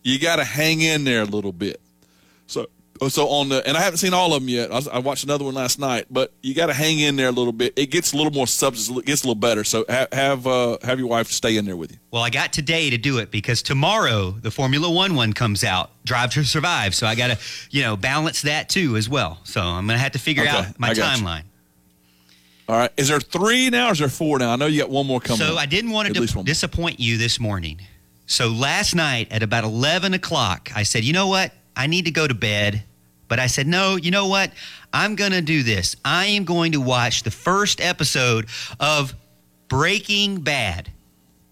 [0.03, 1.81] You got to hang in there a little bit.
[3.01, 4.71] So, so on the, and I haven't seen all of them yet.
[4.71, 7.31] I, I watched another one last night, but you got to hang in there a
[7.31, 7.73] little bit.
[7.75, 9.63] It gets a little more substance, it gets a little better.
[9.63, 11.97] So ha- have uh, have your wife stay in there with you.
[12.11, 15.89] Well, I got today to do it because tomorrow the Formula One one comes out,
[16.05, 16.93] Drive to Survive.
[16.95, 17.37] So I got to,
[17.71, 19.39] you know, balance that too as well.
[19.43, 21.25] So I'm gonna have to figure Okay, out my got you.
[21.25, 21.43] timeline.
[22.69, 24.53] All right, is there three now or is there four now?
[24.53, 25.39] I know you got one more coming.
[25.39, 25.59] So up.
[25.59, 26.47] I didn't want to least di- one more.
[26.47, 27.81] disappoint you this morning.
[28.25, 31.51] So last night at about 11 o'clock, I said, you know what?
[31.75, 32.83] I need to go to bed.
[33.27, 34.51] But I said, no, you know what?
[34.91, 35.95] I'm going to do this.
[36.05, 38.47] I am going to watch the first episode
[38.79, 39.15] of
[39.67, 40.91] Breaking Bad.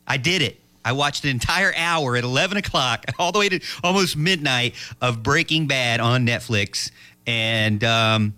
[0.07, 0.59] I did it.
[0.83, 5.23] I watched an entire hour at 11 o'clock, all the way to almost midnight of
[5.23, 6.91] Breaking Bad on Netflix.
[7.25, 8.33] And, um,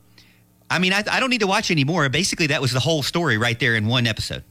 [0.69, 2.07] I mean, I, I don't need to watch anymore.
[2.09, 4.43] Basically, that was the whole story right there in one episode.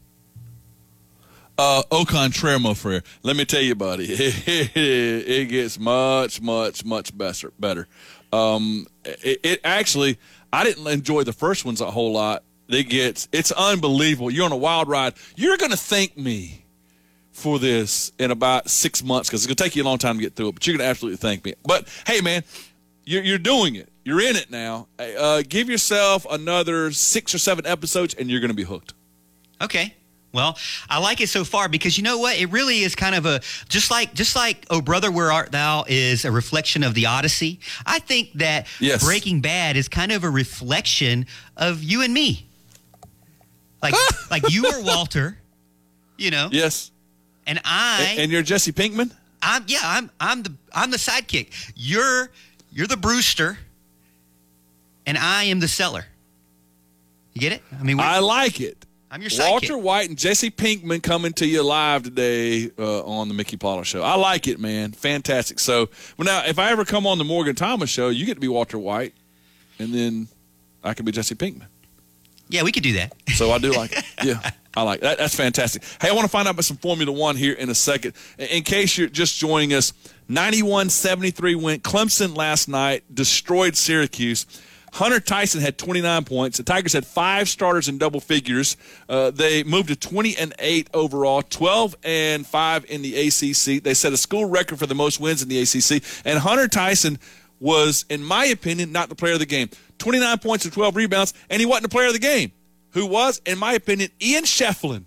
[1.59, 3.03] Uh, au contraire, my friend.
[3.23, 7.53] Let me tell you, buddy, it gets much, much, much better.
[7.59, 7.89] Better.
[8.33, 10.19] Um, it, it actually,
[10.53, 12.45] I didn't enjoy the first ones a whole lot.
[12.69, 14.31] It gets, it's unbelievable.
[14.31, 15.15] You're on a wild ride.
[15.37, 16.65] You're going to thank me
[17.33, 20.17] for this in about six months because it's going to take you a long time
[20.17, 20.53] to get through it.
[20.55, 21.55] But you're going to absolutely thank me.
[21.65, 22.45] But hey, man,
[23.05, 23.91] you're, you're doing it.
[24.05, 24.89] You're in it now.
[24.99, 28.95] Uh, give yourself another six or seven episodes, and you're going to be hooked.
[29.61, 29.95] Okay.
[30.33, 30.57] Well,
[30.89, 32.39] I like it so far because you know what?
[32.39, 35.85] It really is kind of a just like just like Oh Brother Where Art Thou
[35.87, 37.61] is a reflection of the Odyssey.
[37.85, 39.05] I think that Yes.
[39.05, 42.47] Breaking Bad is kind of a reflection of you and me.
[43.83, 43.95] Like
[44.31, 45.37] like you are Walter,
[46.17, 46.91] you know, Yes.
[47.47, 49.13] and I And, and you're Jesse Pinkman.
[49.43, 51.49] I'm yeah, I'm I'm the I'm the sidekick.
[51.77, 52.31] You're
[52.71, 53.59] you're the Brewster,
[55.05, 56.07] and I am the seller.
[57.35, 57.63] You get it?
[57.79, 58.82] I mean, I like it.
[59.13, 59.51] I'm your sidekick.
[59.51, 63.85] Walter White and Jesse Pinkman coming to you live today uh, on the Mickey Paula
[63.85, 64.03] Show.
[64.03, 64.93] I like it, man.
[64.93, 65.59] Fantastic.
[65.59, 68.41] So, well, now if I ever come on the Morgan Thomas Show, you get to
[68.41, 69.13] be Walter White,
[69.79, 70.29] and then
[70.83, 71.67] I can be Jesse Pinkman.
[72.49, 73.13] yeah, we could do that.
[73.35, 74.03] So I do like it.
[74.25, 75.19] Yeah, I like that.
[75.19, 75.83] That's fantastic.
[76.01, 78.15] Hey, I want to find out about some Formula One here in a second.
[78.39, 79.93] In- case you're just joining us,
[80.29, 81.81] 91 73 win.
[81.81, 84.47] Clemson last night destroyed Syracuse.
[84.93, 86.59] Hunter Tyson had 29 points.
[86.59, 88.77] The Tigers had five starters in double figures.
[89.09, 93.83] Uh, they moved to 20 and 8 overall, 12 and 5 in the ACC.
[93.83, 96.03] They set a school record for the most wins in the ACC.
[96.27, 97.19] And Hunter Tyson
[97.59, 99.71] was, in my opinion, not the player of the game.
[99.99, 102.53] 29 points and 12 rebounds, and he wasn't the player of the game.
[102.91, 105.07] Who was, in my opinion, Ian Schieffelin.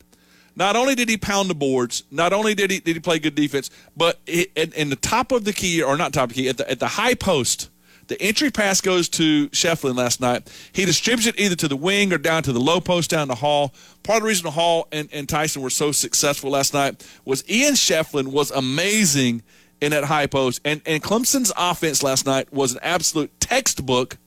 [0.55, 3.35] Not only did he pound the boards, not only did he did he play good
[3.35, 6.49] defense, but in, in the top of the key, or not top of the key,
[6.49, 7.69] at the, at the high post,
[8.07, 10.51] the entry pass goes to Schieffelin last night.
[10.71, 13.35] He distributes it either to the wing or down to the low post down the
[13.35, 13.73] hall.
[14.03, 17.73] Part of the reason Hall and, and Tyson were so successful last night was Ian
[17.73, 19.41] Schieffelin was amazing
[19.81, 20.61] in that high post.
[20.63, 24.17] And, and Clemson's offense last night was an absolute textbook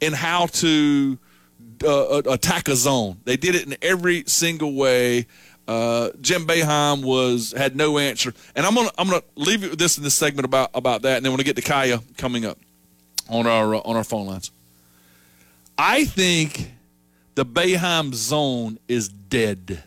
[0.00, 1.18] in how to
[1.84, 3.18] uh, attack a zone.
[3.24, 5.26] They did it in every single way.
[5.68, 9.80] Uh, Jim Boeheim was had no answer, and I'm gonna I'm gonna leave you with
[9.80, 12.44] this in this segment about about that, and then when I get to Kaya coming
[12.44, 12.56] up
[13.28, 14.50] on our uh, on our phone lines.
[15.78, 16.72] I think
[17.34, 19.82] the Boeheim zone is dead.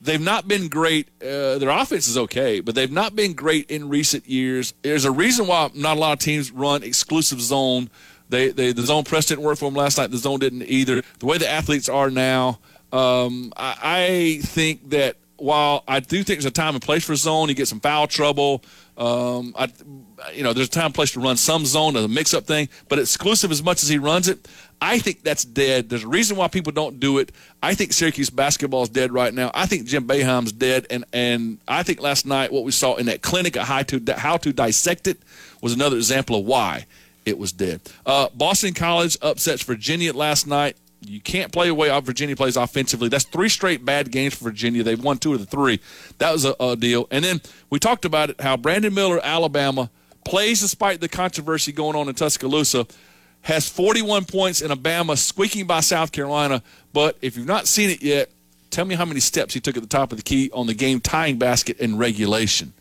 [0.00, 1.08] They've not been great.
[1.20, 4.72] Uh, their offense is okay, but they've not been great in recent years.
[4.82, 7.90] There's a reason why not a lot of teams run exclusive zone
[8.28, 10.10] They, they the zone press didn't work for them last night.
[10.10, 11.02] The zone didn't either.
[11.18, 12.58] The way the athletes are now,
[12.92, 17.14] um, I, I think that while I do think there's a time and place for
[17.16, 18.62] zone, you get some foul trouble.
[18.98, 19.70] Um, I,
[20.34, 22.98] you know, there's a time place to run some zone as a mix-up thing, but
[22.98, 24.48] exclusive as much as he runs it,
[24.82, 25.88] I think that's dead.
[25.88, 27.30] There's a reason why people don't do it.
[27.62, 29.52] I think Syracuse basketball is dead right now.
[29.54, 33.06] I think Jim Boeheim's dead, and and I think last night what we saw in
[33.06, 35.18] that clinic at how to how to dissect it
[35.62, 36.86] was another example of why
[37.24, 37.80] it was dead.
[38.04, 40.76] Uh, Boston College upsets Virginia last night.
[41.00, 43.08] You can't play away how Virginia plays offensively.
[43.08, 44.82] That's three straight bad games for Virginia.
[44.82, 45.80] They've won two of the three.
[46.18, 47.06] That was a, a deal.
[47.10, 49.90] And then we talked about it how Brandon Miller, Alabama,
[50.24, 52.86] plays despite the controversy going on in Tuscaloosa
[53.42, 56.62] has 41 points in Alabama, squeaking by South Carolina.
[56.92, 58.30] But if you've not seen it yet,
[58.70, 60.74] tell me how many steps he took at the top of the key on the
[60.74, 62.72] game tying basket in regulation.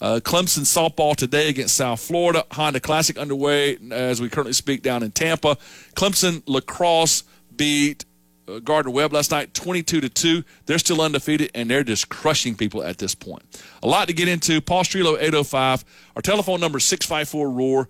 [0.00, 2.44] Uh, Clemson softball today against South Florida.
[2.52, 5.56] Honda Classic underway as we currently speak down in Tampa.
[5.94, 7.24] Clemson lacrosse
[7.56, 8.04] beat
[8.46, 10.44] uh, Gardner Webb last night, 22 to two.
[10.66, 13.42] They're still undefeated and they're just crushing people at this point.
[13.82, 14.60] A lot to get into.
[14.60, 15.84] Paul Strelow, 805.
[16.16, 17.88] Our telephone number is 654 Roar.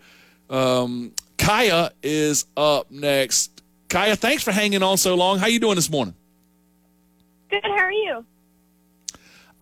[0.51, 3.63] Um, Kaya is up next.
[3.89, 5.39] Kaya, thanks for hanging on so long.
[5.39, 6.15] How you doing this morning?
[7.51, 7.63] Good.
[7.65, 8.25] How are you?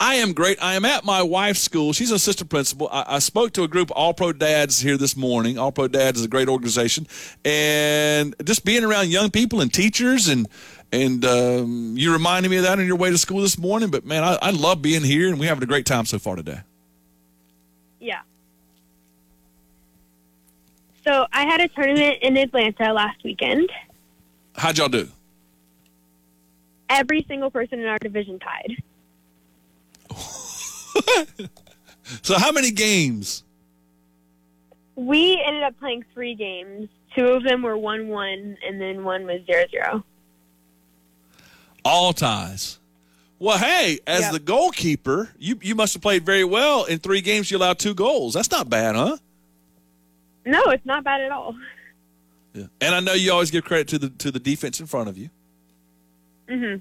[0.02, 0.60] I am great.
[0.60, 1.92] I am at my wife's school.
[1.92, 2.88] She's an assistant principal.
[2.90, 5.58] I, I spoke to a group of All Pro Dads here this morning.
[5.58, 7.06] All Pro Dads is a great organization,
[7.44, 10.48] and just being around young people and teachers and
[10.90, 13.90] and um, you reminded me of that on your way to school this morning.
[13.90, 16.34] But man, I, I love being here, and we're having a great time so far
[16.34, 16.62] today.
[18.00, 18.22] Yeah.
[21.04, 23.70] So I had a tournament in Atlanta last weekend.
[24.56, 25.10] How'd y'all do?
[26.90, 28.82] Every single person in our division tied.
[32.22, 33.44] So how many games?
[34.96, 36.88] We ended up playing three games.
[37.16, 40.04] Two of them were one-one, and then one was zero-zero.
[41.84, 42.78] All ties.
[43.38, 44.32] Well, hey, as Yep.
[44.32, 46.84] the goalkeeper, you you must have played very well.
[46.84, 48.34] In three games, you allowed two goals.
[48.34, 49.16] That's not bad, huh?
[50.44, 51.56] No, it's not bad at all.
[52.52, 52.66] Yeah.
[52.80, 55.16] And I know you always give credit to the to the defense in front of
[55.18, 55.30] you.
[56.48, 56.74] hmm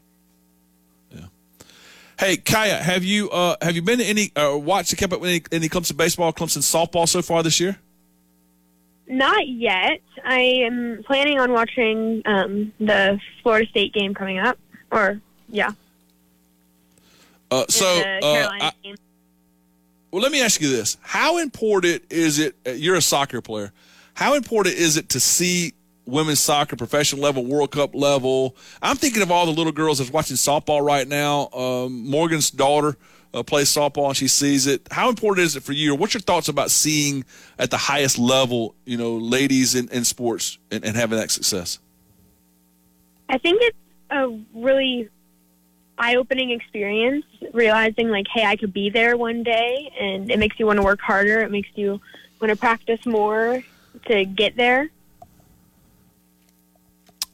[2.21, 5.29] Hey, Kaya, have you uh, have you been to any uh, watched kept up with
[5.31, 7.79] any, any Clemson baseball, Clemson softball so far this year?
[9.07, 10.01] Not yet.
[10.23, 14.59] I am planning on watching um, the Florida State game coming up.
[14.91, 15.71] Or yeah,
[17.49, 18.95] Uh, so, the uh, I- game.
[20.11, 22.55] well, let me ask you this: How important is it?
[22.67, 23.71] uh, You're a soccer player.
[24.13, 25.73] How important is it to see
[26.05, 28.55] women's soccer, professional level, World Cup level?
[28.81, 31.49] I'm thinking of all the little girls that's watching softball right now.
[31.49, 32.97] Um, Morgan's daughter
[33.33, 34.87] uh, plays softball and she sees it.
[34.91, 35.93] How important is it for you?
[35.93, 37.23] Or what's your thoughts about seeing
[37.57, 41.79] at the highest level, you know, ladies in, in sports and, and having that success?
[43.29, 43.77] I think it's
[44.09, 45.09] a really
[45.97, 47.25] eye-opening experience.
[47.53, 50.83] Realizing like, hey, I could be there one day, and it makes you want to
[50.83, 51.41] work harder.
[51.41, 52.01] It makes you
[52.39, 53.63] want to practice more
[54.07, 54.89] to get there.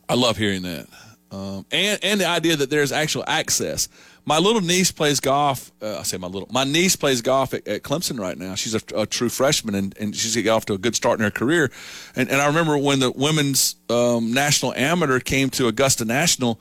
[0.09, 0.87] I love hearing that,
[1.31, 3.89] um, and and the idea that there's actual access.
[4.25, 5.71] My little niece plays golf.
[5.81, 6.49] Uh, I say my little.
[6.51, 8.55] My niece plays golf at, at Clemson right now.
[8.55, 11.23] She's a, a true freshman, and, and she's got off to a good start in
[11.23, 11.71] her career.
[12.13, 16.59] And, and I remember when the women's um, national amateur came to Augusta National,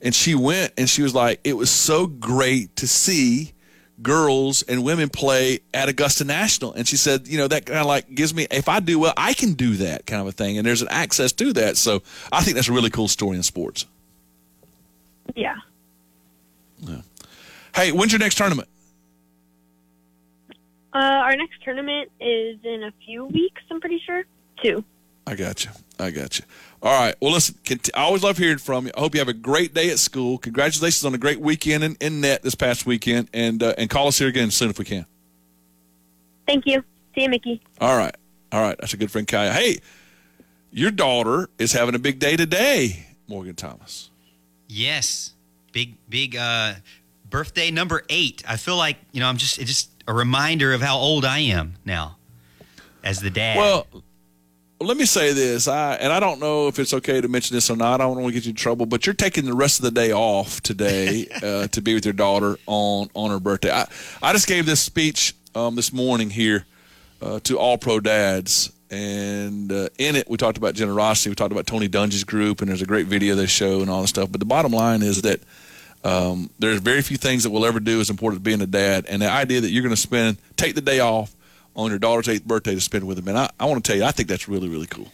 [0.00, 3.54] and she went, and she was like, "It was so great to see."
[4.02, 6.72] Girls and women play at Augusta National.
[6.72, 9.14] And she said, you know, that kind of like gives me, if I do well,
[9.16, 10.58] I can do that kind of a thing.
[10.58, 11.76] And there's an access to that.
[11.76, 13.86] So I think that's a really cool story in sports.
[15.36, 15.56] Yeah.
[16.80, 17.02] yeah.
[17.74, 18.68] Hey, when's your next tournament?
[20.92, 23.62] Uh, our next tournament is in a few weeks.
[23.70, 24.24] I'm pretty sure.
[24.62, 24.84] Two.
[25.26, 25.70] I got you.
[25.98, 26.44] I got you.
[26.82, 27.14] All right.
[27.20, 28.92] Well, listen, cont- I always love hearing from you.
[28.96, 30.38] I hope you have a great day at school.
[30.38, 33.28] Congratulations on a great weekend in, in net this past weekend.
[33.32, 35.06] And, uh, and call us here again soon if we can.
[36.46, 36.82] Thank you.
[37.14, 37.60] See you, Mickey.
[37.80, 38.14] All right.
[38.50, 38.76] All right.
[38.80, 39.52] That's a good friend, Kaya.
[39.52, 39.80] Hey,
[40.72, 44.10] your daughter is having a big day today, Morgan Thomas.
[44.68, 45.34] Yes,
[45.72, 46.74] big big uh,
[47.28, 48.44] birthday number eight.
[48.48, 51.40] I feel like you know I'm just it's just a reminder of how old I
[51.40, 52.16] am now
[53.02, 53.56] as the dad.
[53.56, 53.86] Well,
[54.80, 57.68] let me say this, I and I don't know if it's okay to mention this
[57.68, 58.00] or not.
[58.00, 59.90] I don't want to get you in trouble, but you're taking the rest of the
[59.90, 63.70] day off today uh, to be with your daughter on on her birthday.
[63.70, 63.86] I
[64.22, 66.64] I just gave this speech um, this morning here
[67.20, 71.28] uh, to all pro dads, and uh, in it we talked about generosity.
[71.28, 74.00] We talked about Tony Dungy's group, and there's a great video they show and all
[74.00, 74.32] this stuff.
[74.32, 75.40] But the bottom line is that
[76.04, 79.04] um, there's very few things that we'll ever do as important as being a dad,
[79.10, 81.36] and the idea that you're going to spend take the day off
[81.80, 83.28] on your daughter's eighth birthday to spend with them.
[83.28, 85.08] And I, I want to tell you, I think that's really, really cool.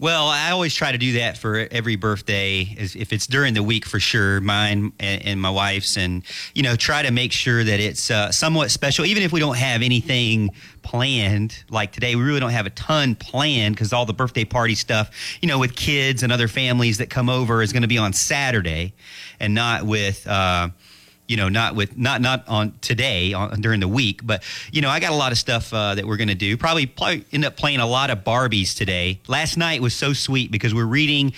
[0.00, 3.84] Well, I always try to do that for every birthday, if it's during the week
[3.84, 6.22] for sure, mine and, and my wife's, and
[6.54, 9.58] you know, try to make sure that it's uh, somewhat special, even if we don't
[9.58, 11.64] have anything planned.
[11.68, 15.10] Like today, we really don't have a ton planned because all the birthday party stuff,
[15.42, 18.14] you know, with kids and other families that come over is going to be on
[18.14, 18.94] Saturday,
[19.38, 20.26] and not with.
[20.26, 20.70] Uh,
[21.30, 24.90] you know, not with not not on today on, during the week, but you know,
[24.90, 26.56] I got a lot of stuff uh, that we're going to do.
[26.56, 29.20] Probably, probably end up playing a lot of Barbies today.
[29.28, 31.32] Last night was so sweet because we're reading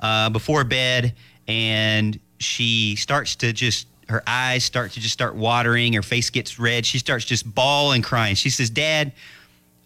[0.00, 1.14] uh, before bed,
[1.48, 5.94] and she starts to just her eyes start to just start watering.
[5.94, 6.84] Her face gets red.
[6.84, 8.34] She starts just bawling, crying.
[8.34, 9.12] She says, "Dad,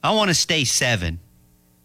[0.02, 1.20] I want to stay seven.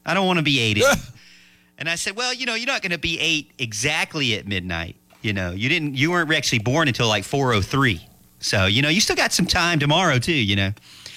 [0.03, 0.84] I don't want to be eight."
[1.78, 4.95] and I said, "Well, you know, you're not going to be eight exactly at midnight."
[5.28, 5.95] You know, you didn't.
[5.95, 7.99] You weren't actually born until like 4:03.
[8.39, 10.32] So you know, you still got some time tomorrow too.
[10.32, 10.71] You know,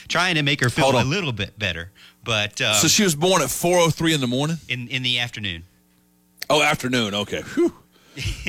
[0.08, 1.92] trying to make her feel a little bit better.
[2.24, 4.58] But um, so she was born at 4:03 in the morning.
[4.68, 5.62] in in the afternoon.
[6.50, 7.14] Oh, afternoon.
[7.14, 7.42] Okay.
[7.54, 7.72] Whew.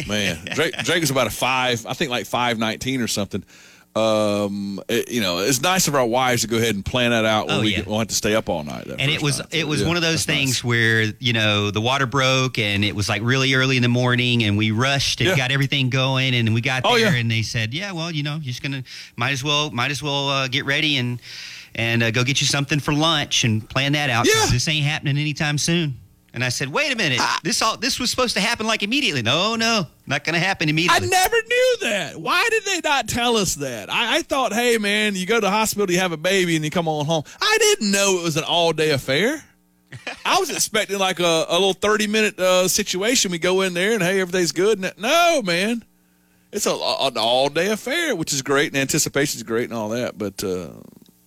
[0.07, 1.86] Man, Drake, Drake is about a five.
[1.86, 3.43] I think like five nineteen or something.
[3.93, 7.25] Um, it- you know, it's nice of our wives to go ahead and plan that
[7.25, 7.83] out when Oh, we yeah.
[7.97, 8.87] have to stay up all night.
[8.87, 9.47] and it was night.
[9.51, 10.37] it was Yeah, one of those that's nice.
[10.37, 13.89] things where you know the water broke and it was like really early in the
[13.89, 15.35] morning and we rushed and Yeah.
[15.35, 17.19] got everything going and we got Oh, there yeah.
[17.19, 18.83] and they said yeah well you know you're just gonna
[19.17, 21.19] might as well might as well uh, get ready and
[21.75, 24.45] and uh, go get you something for lunch and plan that out Yeah.
[24.51, 25.97] this ain't happening anytime soon
[26.34, 29.21] and I said wait a minute this all this was supposed to happen like immediately
[29.21, 31.07] no no not gonna happen immediately.
[31.07, 32.17] I never knew that.
[32.19, 33.89] Why did they not tell us that?
[33.89, 36.65] I, I thought, hey man, you go to the hospital, you have a baby, and
[36.65, 37.23] you come on home.
[37.39, 39.41] I didn't know it was an all day affair.
[40.25, 43.32] I was expecting like a, a little thirty minute uh, situation.
[43.32, 44.84] We go in there and hey, everything's good.
[44.84, 45.86] And no, man,
[46.51, 49.89] it's a, an all day affair, which is great, and anticipation is great and all
[49.89, 50.17] that.
[50.17, 50.71] But uh,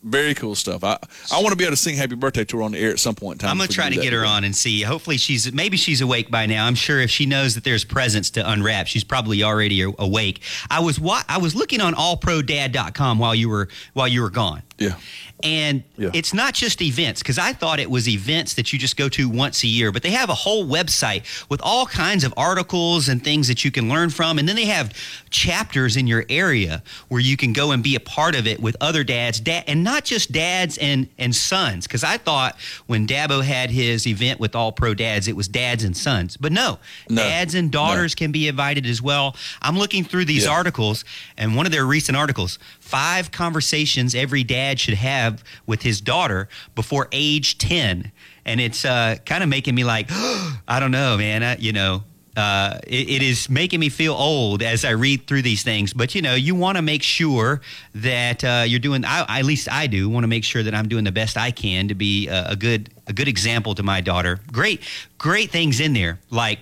[0.04, 0.84] very cool stuff.
[0.84, 0.98] I
[1.32, 2.98] I want to be able to sing Happy Birthday to her on the air at
[3.00, 3.50] some point in time.
[3.52, 4.82] I'm gonna try to get her on and see.
[4.82, 6.66] Hopefully, she's maybe she's awake by now.
[6.66, 10.42] I'm sure if she knows that there's presents to unwrap, she's probably already awake.
[10.70, 14.62] I was wa- I was looking on allprodad.com while you were while you were gone.
[14.78, 14.94] Yeah.
[15.42, 16.10] And Yeah.
[16.14, 19.28] it's not just events because I thought it was events that you just go to
[19.28, 23.22] once a year, but they have a whole website with all kinds of articles and
[23.22, 24.38] things that you can learn from.
[24.38, 24.92] And then they have
[25.30, 28.76] chapters in your area where you can go and be a part of it with
[28.80, 31.86] other dads, dad, and not just dads and, and sons.
[31.86, 32.56] Because I thought
[32.86, 36.36] when Dabo had his event with All Pro Dads, it was dads and sons.
[36.36, 37.22] But no, No.
[37.22, 39.36] dads and daughters can be invited as well.
[39.62, 40.50] I'm looking through these Yeah.
[40.50, 41.04] articles,
[41.36, 46.48] and one of their recent articles five conversations every dad should have with his daughter
[46.74, 48.12] before age 10.
[48.44, 51.42] And it's uh, kind of making me like, I don't know, man.
[51.42, 52.04] I, you know,
[52.36, 55.94] uh, it, it is making me feel old as I read through these things.
[55.94, 57.62] But you know, you want to make sure
[57.94, 59.04] that uh, you're doing.
[59.04, 61.52] I, at least I do want to make sure that I'm doing the best I
[61.52, 64.40] can to be a, a good a good example to my daughter.
[64.52, 64.82] Great,
[65.16, 66.58] great things in there like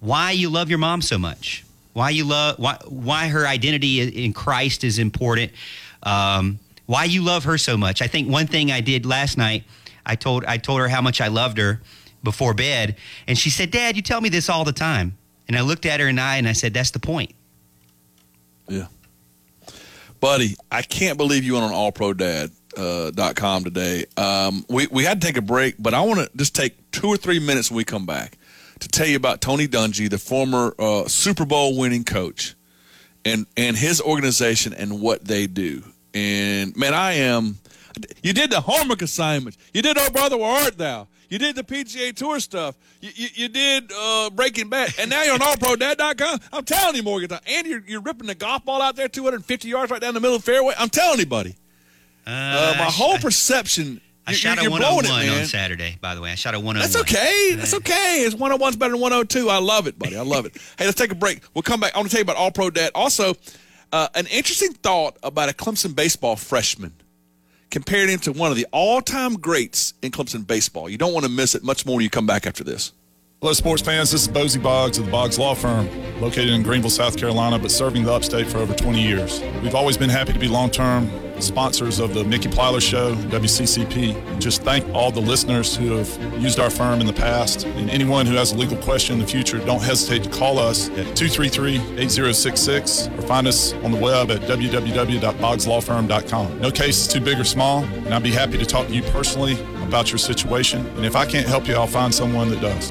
[0.00, 1.64] why you love your mom so much,
[1.96, 5.50] why you love why why her identity in Christ is important,
[6.02, 8.02] um, why you love her so much.
[8.02, 9.64] I think one thing I did last night,
[10.04, 11.80] I told I told her how much I loved her
[12.22, 15.16] before bed, and she said, "Dad, you tell me this all the time."
[15.48, 17.34] And I looked at her in the eye and I said, "That's the point."
[18.68, 18.88] Yeah.
[20.20, 24.04] Buddy, I can't believe you went on allprodad.com uh, dot com today.
[24.18, 27.08] Um, we, we had to take a break, but I want to just take two
[27.08, 28.36] or three minutes when we come back
[28.80, 32.54] to tell you about Tony Dungy, the former uh, Super Bowl winning coach,
[33.24, 35.82] and, and his organization and what they do.
[36.14, 37.58] And, man, I am.
[38.22, 39.58] You did the homework assignments.
[39.72, 41.08] You did Oh Brother, Where Art Thou?
[41.28, 42.76] You did the PGA Tour stuff.
[43.00, 44.94] You, you, you did uh, Breaking Bad.
[44.98, 46.40] And now you're on allprodad.com.
[46.52, 47.30] I'm telling you, Morgan.
[47.46, 50.36] And you're, you're ripping the golf ball out there 250 yards right down the middle
[50.36, 50.74] of the fairway.
[50.78, 51.56] I'm telling you, buddy.
[52.26, 54.00] Uh, my whole sh- perception.
[54.26, 55.40] I you're- shot a you're blowing it, 101 man.
[55.42, 56.32] on Saturday, by the way.
[56.32, 56.80] I shot a 101.
[56.80, 57.54] That's okay.
[57.54, 58.24] That's okay.
[58.26, 59.48] It's 101's better than 102.
[59.48, 60.16] I love it, buddy.
[60.16, 60.56] I love it.
[60.78, 61.42] hey, let's take a break.
[61.54, 61.94] We'll come back.
[61.94, 62.90] I want to tell you about All Pro Dad.
[62.94, 63.34] Also,
[63.92, 66.92] uh, an interesting thought about a Clemson baseball freshman.
[67.70, 70.88] Compared him to one of the all-time greats in Clemson baseball.
[70.88, 71.64] You don't want to miss it.
[71.64, 72.92] Much more when you come back after this.
[73.40, 74.10] Hello, sports fans.
[74.12, 75.88] This is Bozy Boggs of the Boggs Law Firm,
[76.20, 79.40] located in Greenville, South Carolina, but serving the upstate for over 20 years.
[79.62, 81.10] We've always been happy to be long term
[81.40, 84.40] sponsors of the Mickey Plyler Show, WCCP.
[84.40, 86.08] Just thank all the listeners who have
[86.40, 87.64] used our firm in the past.
[87.64, 90.88] And anyone who has a legal question in the future, don't hesitate to call us
[90.90, 96.60] at 233 8066 or find us on the web at www.boggslawfirm.com.
[96.60, 99.02] No case is too big or small, and I'd be happy to talk to you
[99.02, 100.86] personally about your situation.
[100.96, 102.90] And if I can't help you, I'll find someone that does.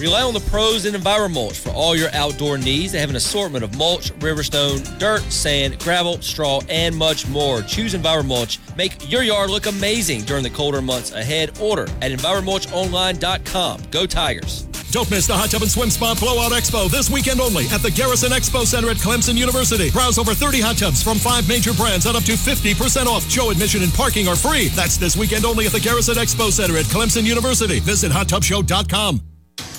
[0.00, 2.92] Rely on the pros in EnviroMulch for all your outdoor needs.
[2.92, 7.60] They have an assortment of mulch, riverstone, dirt, sand, gravel, straw, and much more.
[7.60, 8.76] Choose EnviroMulch.
[8.78, 11.58] Make your yard look amazing during the colder months ahead.
[11.60, 13.82] Order at EnviroMulchOnline.com.
[13.90, 14.62] Go Tigers.
[14.90, 17.90] Don't miss the Hot Tub and Swim Spa Blowout Expo this weekend only at the
[17.90, 19.90] Garrison Expo Center at Clemson University.
[19.90, 23.30] Browse over 30 hot tubs from five major brands at up to 50% off.
[23.30, 24.68] Show admission and parking are free.
[24.68, 27.80] That's this weekend only at the Garrison Expo Center at Clemson University.
[27.80, 29.29] Visit hottubshow.com.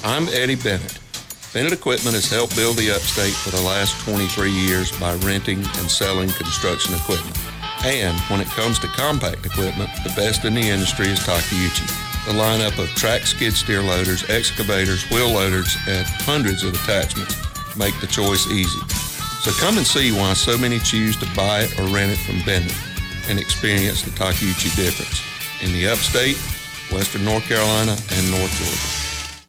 [0.03, 0.99] I'm Eddie Bennett.
[1.53, 5.91] Bennett Equipment has helped build the upstate for the last 23 years by renting and
[5.91, 7.37] selling construction equipment.
[7.83, 11.87] And when it comes to compact equipment, the best in the industry is Takeuchi.
[12.25, 17.35] The lineup of track skid steer loaders, excavators, wheel loaders, and hundreds of attachments
[17.75, 18.79] make the choice easy.
[19.41, 22.39] So come and see why so many choose to buy it or rent it from
[22.45, 22.77] Bennett
[23.27, 25.21] and experience the Takeuchi difference
[25.63, 26.37] in the upstate,
[26.91, 29.00] western North Carolina, and North Georgia.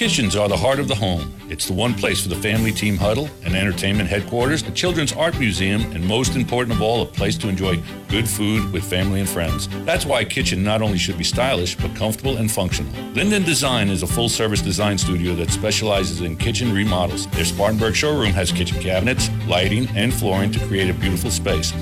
[0.02, 1.32] Kitchens are the heart of the home.
[1.48, 5.38] It's the one place for the family team huddle, an entertainment headquarters, a children's art
[5.38, 9.28] museum, and most important of all, a place to enjoy good food with family and
[9.28, 9.68] friends.
[9.84, 12.92] That's why a kitchen not only should be stylish, but comfortable and functional.
[13.12, 17.28] Linden Design is a full service design studio that specializes in kitchen remodels.
[17.28, 21.72] Their Spartanburg showroom has kitchen cabinets, lighting, and flooring to create a beautiful space.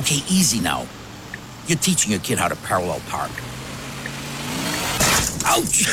[0.00, 0.86] Okay, easy now.
[1.66, 3.30] You're teaching your kid how to parallel park.
[5.46, 5.86] Ouch!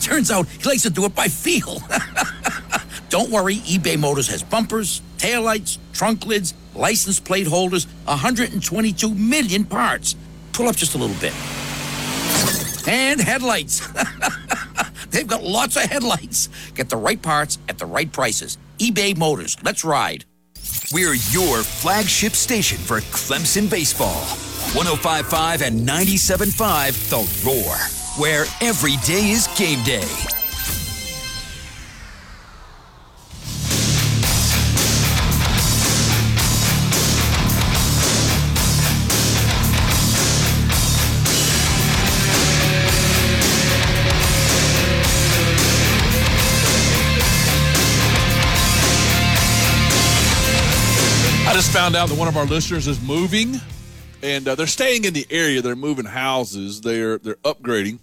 [0.00, 1.82] Turns out he likes to do it by feel.
[3.08, 10.14] Don't worry, eBay Motors has bumpers, taillights, trunk lids, license plate holders, 122 million parts.
[10.52, 11.32] Pull up just a little bit.
[12.86, 13.86] And headlights.
[15.10, 16.48] They've got lots of headlights.
[16.74, 18.58] Get the right parts at the right prices.
[18.78, 19.56] eBay Motors.
[19.62, 20.24] Let's ride.
[20.92, 24.22] We're your flagship station for Clemson baseball.
[24.74, 27.76] 1055 and 975 The Roar,
[28.18, 30.41] where every day is game day.
[51.62, 53.54] Just found out that one of our listeners is moving,
[54.20, 55.62] and uh, they're staying in the area.
[55.62, 56.80] They're moving houses.
[56.80, 58.00] They're they're upgrading,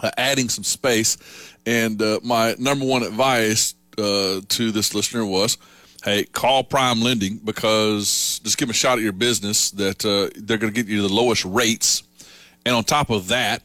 [0.00, 1.16] uh, adding some space.
[1.64, 5.56] And uh, my number one advice uh, to this listener was,
[6.04, 9.70] "Hey, call Prime Lending because just give them a shot at your business.
[9.70, 12.02] That uh, they're going to get you the lowest rates,
[12.66, 13.62] and on top of that,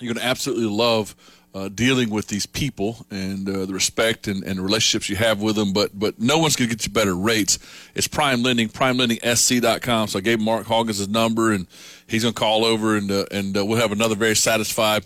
[0.00, 1.14] you're going to absolutely love."
[1.58, 5.56] Uh, dealing with these people and uh, the respect and, and relationships you have with
[5.56, 7.58] them, but but no one's going to get you better rates.
[7.96, 10.06] It's Prime Lending, PrimeLendingSC.com.
[10.06, 11.66] So I gave Mark Hawkins his number, and
[12.06, 15.04] he's going to call over, and uh, and uh, we'll have another very satisfied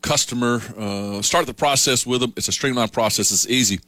[0.00, 0.62] customer.
[0.78, 2.32] Uh, start the process with them.
[2.38, 3.30] It's a streamlined process.
[3.30, 3.80] It's easy.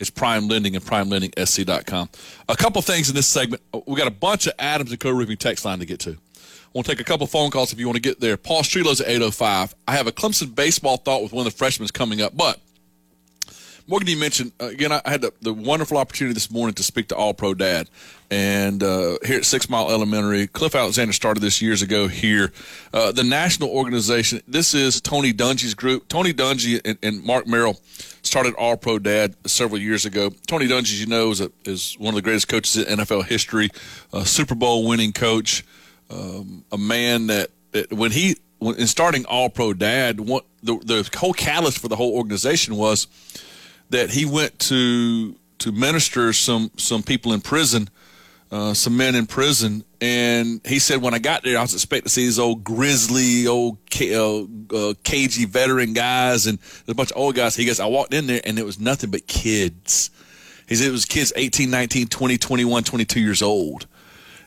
[0.00, 2.08] It's Prime Lending and PrimeLendingSC.com.
[2.48, 3.62] A couple things in this segment.
[3.86, 5.10] We got a bunch of Adams and Co.
[5.10, 6.18] Roofing text line to get to.
[6.74, 8.36] We'll take a couple phone calls if you want to get there.
[8.36, 9.74] Paul Strelow's at 805.
[9.86, 12.34] I have a Clemson baseball thought with one of the freshmen coming up.
[12.34, 12.58] But,
[13.86, 17.08] Morgan, you mentioned, uh, again, I had the, the, wonderful opportunity this morning to speak
[17.08, 17.90] to All Pro Dad.
[18.30, 22.52] And uh, here at Six Mile Elementary, Cliff Alexander started this years ago here.
[22.94, 26.08] Uh, the national organization, this is Tony Dungy's group.
[26.08, 27.78] Tony Dungy and, and Mark Merrill
[28.22, 30.30] started All Pro Dad several years ago.
[30.46, 33.26] Tony Dungy, as you know, is, a, is one of the greatest coaches in NFL
[33.26, 33.68] history,
[34.24, 35.64] Super Bowl winning coach,
[36.12, 40.78] um, a man that, that when he when, in starting All Pro Dad, what the
[40.78, 43.06] the whole catalyst for the whole organization was
[43.90, 47.88] that he went to to minister some some people in prison,
[48.50, 52.04] uh, some men in prison, and he said when I got there, I was expecting
[52.04, 54.42] to see these old grizzly, old uh,
[54.76, 56.58] uh, cagey veteran guys and
[56.88, 57.54] a bunch of old guys.
[57.54, 60.10] He goes, I walked in there and it was nothing but kids.
[60.68, 63.86] He said it was kids 18, 19, 20, 21, 22 years old.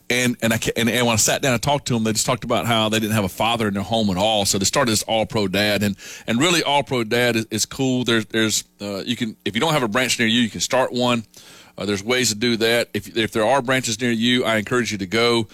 [0.08, 2.28] And and I and, and when I sat down and talked to them, they just
[2.28, 4.46] talked about how they didn't have a father in their home at all.
[4.46, 5.98] So they started this All Pro Dad, and
[6.28, 8.04] and really All Pro Dad is, is cool.
[8.04, 10.62] There's there's uh, you can if you don't have a branch near you, you can
[10.62, 11.24] start one.
[11.78, 12.90] Uh, there's ways to do that.
[12.94, 15.48] If if there are branches near you, I encourage you to go.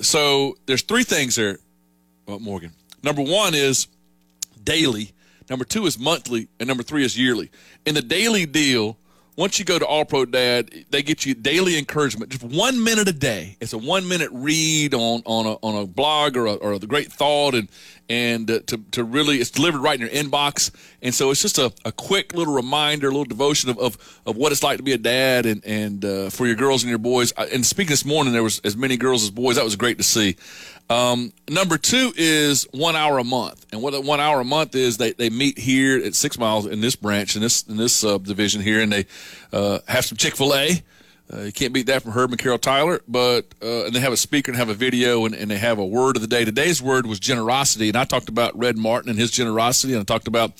[0.00, 1.58] So there's three things there,
[2.26, 2.72] uh, Morgan.
[3.02, 3.88] Number one is
[4.62, 5.12] daily.
[5.50, 7.50] Number two is monthly, and number three is yearly.
[7.86, 8.98] In the daily deal,
[9.38, 13.06] once you go to All Pro Dad, they get you daily encouragement, just one minute
[13.06, 13.56] a day.
[13.60, 16.88] It's a one minute read on on a, on a blog or a, or the
[16.88, 17.68] great thought, and
[18.08, 20.72] and uh, to to really it's delivered right in your inbox.
[21.02, 24.36] And so it's just a, a quick little reminder, a little devotion of, of, of
[24.36, 26.98] what it's like to be a dad, and and uh, for your girls and your
[26.98, 27.30] boys.
[27.30, 29.54] And speaking this morning, there was as many girls as boys.
[29.54, 30.34] That was great to see.
[30.90, 34.96] Um, number two is one hour a month, and what one hour a month is,
[34.96, 38.16] they, they meet here at Six Miles in this branch in this in this uh,
[38.16, 39.06] division here, and they
[39.52, 40.82] uh, have some Chick Fil A.
[41.30, 44.14] Uh, you can't beat that from Herb and Carol Tyler, but uh, and they have
[44.14, 46.46] a speaker and have a video, and, and they have a word of the day.
[46.46, 50.04] Today's word was generosity, and I talked about Red Martin and his generosity, and I
[50.04, 50.52] talked about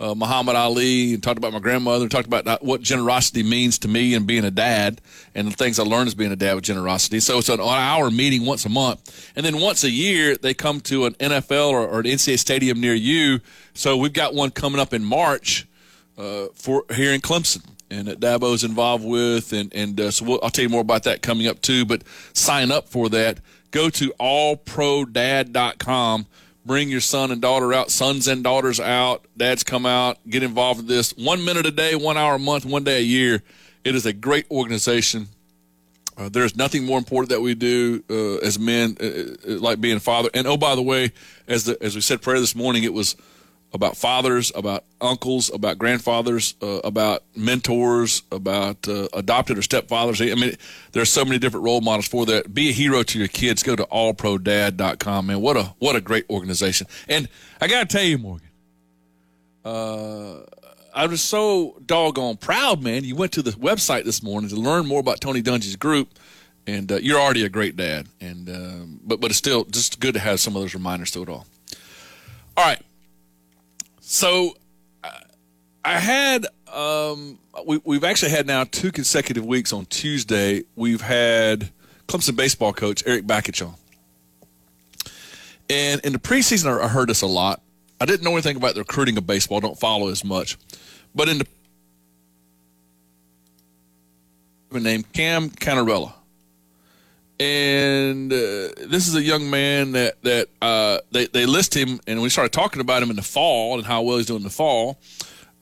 [0.00, 3.88] uh, Muhammad Ali and talked about my grandmother and talked about what generosity means to
[3.88, 5.02] me and being a dad
[5.34, 7.20] and the things I learned as being a dad with generosity.
[7.20, 9.30] So it's an hour meeting once a month.
[9.36, 12.80] And then once a year, they come to an NFL or, or an NCAA stadium
[12.80, 13.40] near you.
[13.74, 15.68] So we've got one coming up in March
[16.16, 19.52] uh, for here in Clemson and that Dabo's involved with.
[19.52, 21.84] And, and uh, so we'll, I'll tell you more about that coming up too.
[21.84, 23.40] But sign up for that.
[23.70, 26.26] Go to allprodad.com
[26.64, 30.80] bring your son and daughter out, sons and daughters out, dads come out, get involved
[30.80, 31.12] in this.
[31.16, 33.42] One minute a day, one hour a month, one day a year.
[33.84, 35.28] It is a great organization.
[36.16, 39.98] Uh, there's nothing more important that we do uh, as men, uh, uh like being
[40.00, 40.28] father.
[40.34, 41.12] And oh, by the way,
[41.48, 43.16] as the, as we said prayer this morning, it was
[43.72, 50.20] about fathers, about uncles, about grandfathers, uh, about mentors, about uh, adopted or stepfathers.
[50.20, 50.54] I mean,
[50.92, 52.52] there's so many different role models for that.
[52.52, 53.62] Be a hero to your kids.
[53.62, 55.40] Go to allprodad.com, man.
[55.40, 56.86] What a what a great organization.
[57.08, 57.28] And
[57.60, 58.48] I got to tell you, Morgan,
[59.64, 60.40] uh,
[60.94, 63.04] I was so doggone proud, man.
[63.04, 66.18] You went to the website this morning to learn more about Tony Dungy's group.
[66.66, 70.12] And uh, you're already a great dad, and um, but but it's still just good
[70.12, 71.46] to have some of those reminders to it all.
[72.56, 72.80] All right,
[74.10, 74.56] so
[75.84, 80.64] I had um, we, we've actually had now two consecutive weeks on Tuesday.
[80.74, 81.70] We've had
[82.08, 83.74] Clemson baseball coach Erik Bakich on,
[85.70, 87.62] and in the preseason I heard this a lot.
[88.00, 89.58] I didn't know anything about the recruiting of baseball.
[89.58, 90.58] I Don't follow as much,
[91.14, 91.46] but in the
[94.72, 96.14] named Cam Cannarella
[97.40, 102.20] and uh, this is a young man that that uh, they they list him, and
[102.20, 104.50] we started talking about him in the fall and how well he's doing in the
[104.50, 105.00] fall.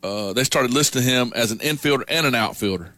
[0.02, 2.92] Uh, they started listing him as an infielder and an outfielder,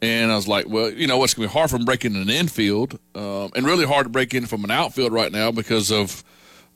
[0.00, 2.22] and I was like, well, you know what's going to be hard from breaking in
[2.22, 5.92] an infield, um, and really hard to break in from an outfield right now because
[5.92, 6.24] of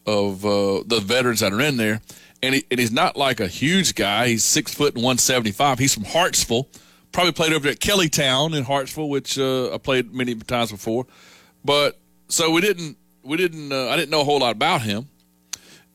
[0.06, 2.02] of uh, the veterans that are in there.
[2.42, 4.28] And, he, and he's not like a huge guy.
[4.28, 5.78] He's six foot and one seventy five.
[5.78, 6.68] He's from Hartsville
[7.16, 11.06] probably played over at Kellytown in Hartsville, which uh, I played many times before.
[11.64, 11.98] But
[12.28, 15.08] so we didn't, we didn't, uh, I didn't know a whole lot about him.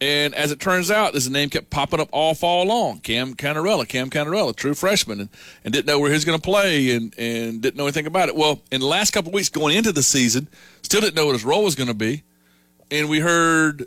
[0.02, 3.02] And as it turns out, this name kept popping up all fall long.
[3.02, 5.30] Cam Cannarella, Cam Cannarella, true freshman, and,
[5.64, 8.28] and didn't know where he was going to play and, and didn't know anything about
[8.28, 8.36] it.
[8.36, 10.48] Well, in the last couple weeks going into the season,
[10.82, 12.24] still didn't know what his role was going to be.
[12.90, 13.86] And we heard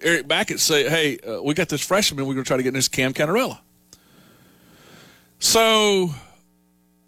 [0.00, 2.24] Erik Bakich say, hey, uh, we got this freshman.
[2.24, 3.58] We're going to try to get this Cam Cannarella.
[5.38, 6.14] So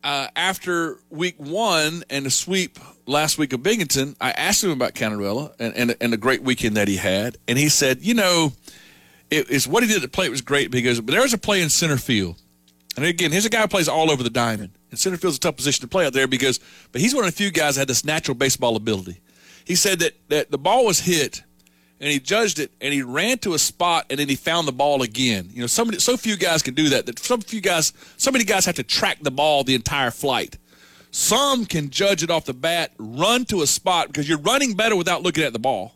[0.09, 4.95] uh, after week one and the sweep last week of Binghamton, I asked him about
[4.95, 7.37] Cannarella and, and, and the great weekend that he had.
[7.47, 8.53] And he said, you know,
[9.31, 11.61] it, it's what he did at play was great because but there was a play
[11.61, 12.41] in center field.
[12.97, 14.71] And again, here's a guy who plays all over the diamond.
[14.91, 16.59] And center field's a tough position to play out there because,
[16.91, 19.21] but he's one of the few guys that had this natural baseball ability.
[19.67, 21.43] He said that, that the ball was hit
[22.01, 24.73] and he judged it and he ran to a spot and then he found the
[24.73, 25.49] ball again.
[25.53, 27.07] You know, so so few guys can do that.
[27.07, 30.59] That some few guys, so many guys have to track the ball the entire flight.
[31.11, 34.95] Some can judge it off the bat, run to a spot because you're running better
[34.95, 35.95] without looking at the ball,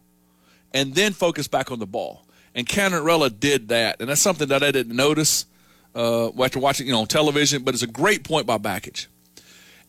[0.73, 2.25] and then focus back on the ball.
[2.55, 5.47] And Cannarella did that, and that's something that I didn't notice
[5.95, 7.63] uh, after watching you know on television.
[7.63, 9.07] But it's a great point by Bakich.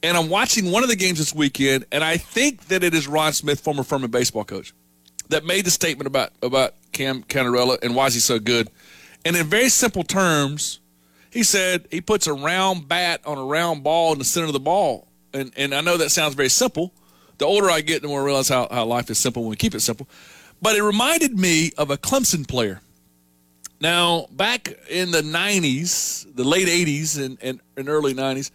[0.03, 3.07] And I'm watching one of the games this weekend, and I think that it is
[3.07, 4.74] Ron Smith, former Furman baseball coach,
[5.34, 8.69] that made the statement about about Cam Cannarella and why is he so good.
[9.25, 10.79] And in very simple terms,
[11.31, 14.53] he said he puts a round bat on a round ball in the center of
[14.53, 15.07] the ball.
[15.34, 16.93] And and I know that sounds very simple.
[17.39, 19.55] The older I get, the more I realize how, how life is simple when we
[19.55, 20.07] keep it simple.
[20.61, 22.79] But it reminded me of a Clemson player.
[23.81, 28.51] Now, back in the 90s, the late 80s and, and, and early 90s,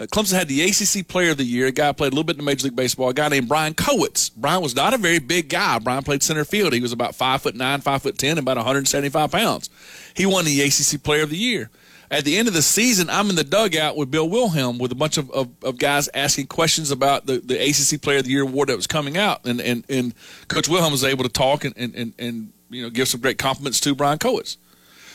[0.00, 1.66] uh, Clemson had the ACC Player of the Year.
[1.66, 3.10] A guy played a little bit in Major League Baseball.
[3.10, 4.34] A guy named Brian Kowitz.
[4.34, 5.78] Brian was not a very big guy.
[5.78, 6.72] Brian played center field.
[6.72, 9.68] He was about five foot nine, five foot ten, about 175 pounds.
[10.14, 11.68] He won the ACC Player of the Year.
[12.10, 14.96] At the end of the season, I'm in the dugout with Bill Wilhelm with a
[14.96, 18.42] bunch of, of, of guys asking questions about the, the ACC Player of the Year
[18.42, 20.14] award that was coming out, and and, and
[20.48, 23.38] Coach Wilhelm was able to talk and, and, and, and you know give some great
[23.38, 24.56] compliments to Brian Kowitz.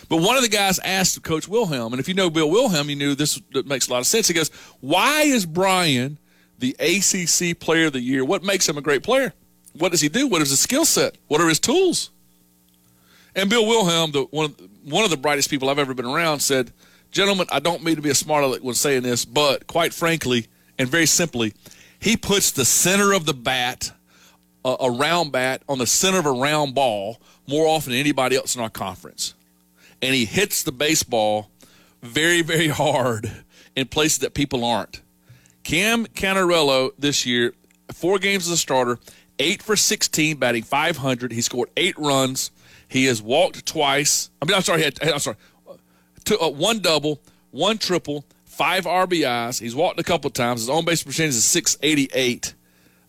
[0.09, 2.95] But one of the guys asked Coach Wilhelm, and if you know Bill Wilhelm, you
[2.95, 4.27] knew this makes a lot of sense.
[4.27, 4.49] He goes,
[4.79, 6.19] Why is Brian
[6.59, 8.23] the ACC player of the year?
[8.23, 9.33] What makes him a great player?
[9.73, 10.27] What does he do?
[10.27, 11.17] What is his skill set?
[11.27, 12.11] What are his tools?
[13.35, 16.39] And Bill Wilhelm, the, one, of, one of the brightest people I've ever been around,
[16.39, 16.71] said,
[17.11, 20.47] Gentlemen, I don't mean to be a smart aleck when saying this, but quite frankly
[20.77, 21.53] and very simply,
[21.99, 23.91] he puts the center of the bat,
[24.63, 28.35] a, a round bat, on the center of a round ball more often than anybody
[28.35, 29.33] else in our conference
[30.01, 31.49] and he hits the baseball
[32.01, 33.31] very, very hard
[33.75, 35.01] in places that people aren't.
[35.63, 37.53] Cam Cannarella this year,
[37.91, 38.99] four games as a starter,
[39.39, 41.31] eight for 16, batting 500.
[41.31, 42.51] He scored eight runs.
[42.87, 44.29] He has walked twice.
[44.41, 45.37] I mean, I'm sorry, had, I'm sorry,
[46.23, 47.19] two, uh, one double,
[47.51, 49.59] one triple, five RBIs.
[49.59, 50.61] He's walked a couple times.
[50.61, 52.53] His on base percentage is 688.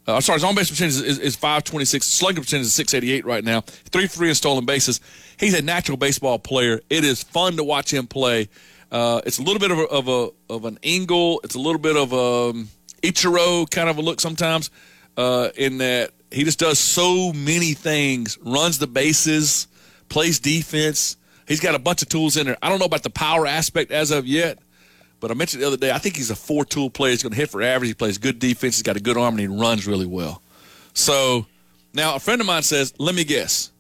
[0.09, 2.07] Uh, I'm sorry, his on base percentage is, is 526.
[2.07, 3.61] Slugging percentage is 688 right now.
[3.61, 5.01] Three three in stolen bases
[5.39, 6.80] he's a natural baseball player.
[6.91, 8.49] It is fun to watch him play.
[8.91, 11.41] Uh, it's a little bit of a, of a of an angle.
[11.45, 12.68] It's a little bit of a um,
[13.03, 14.70] Ichiro kind of a look sometimes.
[15.16, 19.66] Uh, in that he just does so many things, runs the bases,
[20.09, 21.16] plays defense.
[21.49, 22.59] He's got a bunch of tools in there.
[22.61, 24.59] I don't know about the power aspect as of yet,
[25.20, 25.91] but I mentioned the other day.
[25.91, 27.12] I think he's a four tool player.
[27.12, 27.89] He's going to hit for average.
[27.89, 28.76] He plays good defense.
[28.76, 30.43] He's got a good arm and he runs really well.
[30.93, 31.47] So
[31.95, 33.70] now a friend of mine says, "Let me guess."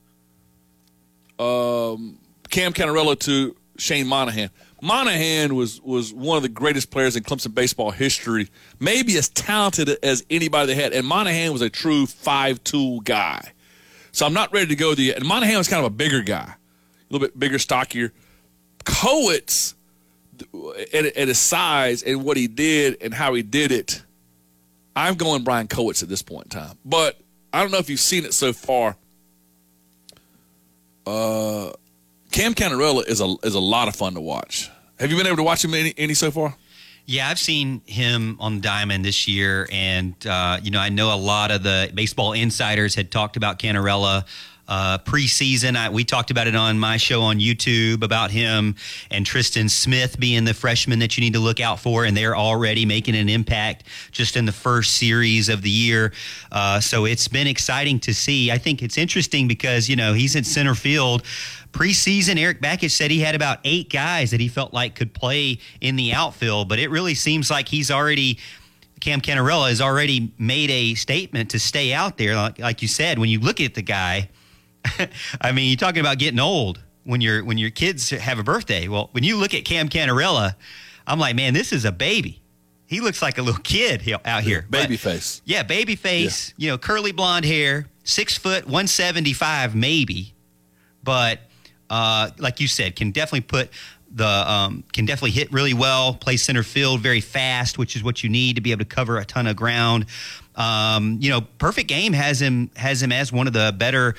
[1.38, 2.18] Um,
[2.50, 4.50] Cam Cannarella to Shane Monahan.
[4.82, 9.88] Monahan was was one of the greatest players in Clemson baseball history, maybe as talented
[10.02, 10.92] as anybody they had.
[10.92, 13.52] And Monahan was a true five tool guy.
[14.12, 15.14] So I'm not ready to go the.
[15.14, 18.12] And Monahan was kind of a bigger guy, a little bit bigger, stockier.
[18.84, 19.74] Kowitz,
[20.92, 24.02] at, at his size and what he did and how he did it,
[24.94, 26.78] I'm going Brian Kowitz at this point in time.
[26.84, 27.20] But
[27.52, 28.96] I don't know if you've seen it so far
[31.06, 31.72] uh,
[32.32, 34.70] Cam Cannarella is a is a lot of fun to watch.
[34.98, 36.54] Have you been able to watch him any, any so far?
[37.04, 41.16] Yeah, I've seen him on Diamond this year, and uh, you know I know a
[41.16, 44.26] lot of the baseball insiders had talked about Cannarella
[44.68, 45.76] uh, preseason.
[45.76, 48.74] I, we talked about it on my show on YouTube about him
[49.10, 52.36] and Tristan Smith being the freshman that you need to look out for, and they're
[52.36, 56.12] already making an impact just in the first series of the year.
[56.52, 58.50] Uh, so it's been exciting to see.
[58.50, 61.22] I think it's interesting because you know he's in center field
[61.76, 65.58] preseason, Erik Bakich said he had about eight guys that he felt like could play
[65.80, 68.38] in the outfield, but it really seems like he's already.
[68.98, 72.34] Cam Cannarella has already made a statement to stay out there.
[72.34, 74.30] Like, like you said, when you look at the guy,
[75.40, 78.88] I mean, you're talking about getting old when your when your kids have a birthday.
[78.88, 80.54] Well, when you look at Cam Cannarella,
[81.06, 82.42] I'm like, man, this is a baby.
[82.86, 84.64] He looks like a little kid out here.
[84.70, 85.42] Baby but, face.
[85.44, 86.54] Yeah, baby face.
[86.56, 86.64] Yeah.
[86.64, 90.34] You know, curly blonde hair, six foot, 175 maybe,
[91.02, 91.40] but
[91.90, 93.70] uh, like you said, can definitely put
[94.16, 98.22] the um, can definitely hit really well, play center field very fast, which is what
[98.22, 100.06] you need to be able to cover a ton of ground.
[100.54, 104.14] Um, you know, perfect game has him has him as one of the better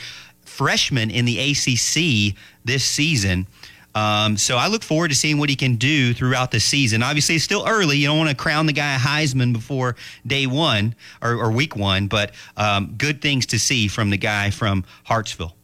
[0.47, 2.35] freshman in the ACC
[2.65, 3.47] this season.
[3.95, 7.01] Um, so I look forward to seeing what he can do throughout the season.
[7.01, 7.97] Obviously, it's still early.
[7.97, 9.95] You don't want to crown the guy a Heisman before
[10.25, 14.51] day one or, or week one, but um, good things to see from the guy
[14.51, 15.55] from Hartsville.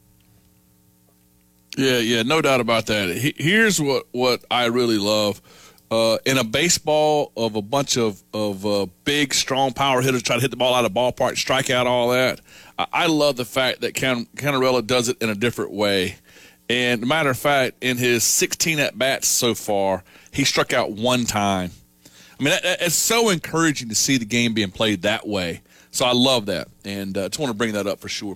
[1.77, 3.33] Yeah, yeah, no doubt about that.
[3.37, 5.41] Here's what, what I really love.
[5.93, 10.35] Uh, in a baseball of a bunch of, of uh, big, strong power hitters try
[10.35, 12.41] to hit the ball out of ballpark, strike out, all that.
[12.79, 16.15] I love the fact that Can- Cannarella does it in a different way.
[16.67, 21.25] And matter of fact, in his 16 at bats so far, he struck out one
[21.25, 21.69] time.
[22.39, 25.61] I mean, it's so encouraging to see the game being played that way.
[25.91, 28.35] So I love that, and uh, just want to bring that up for sure.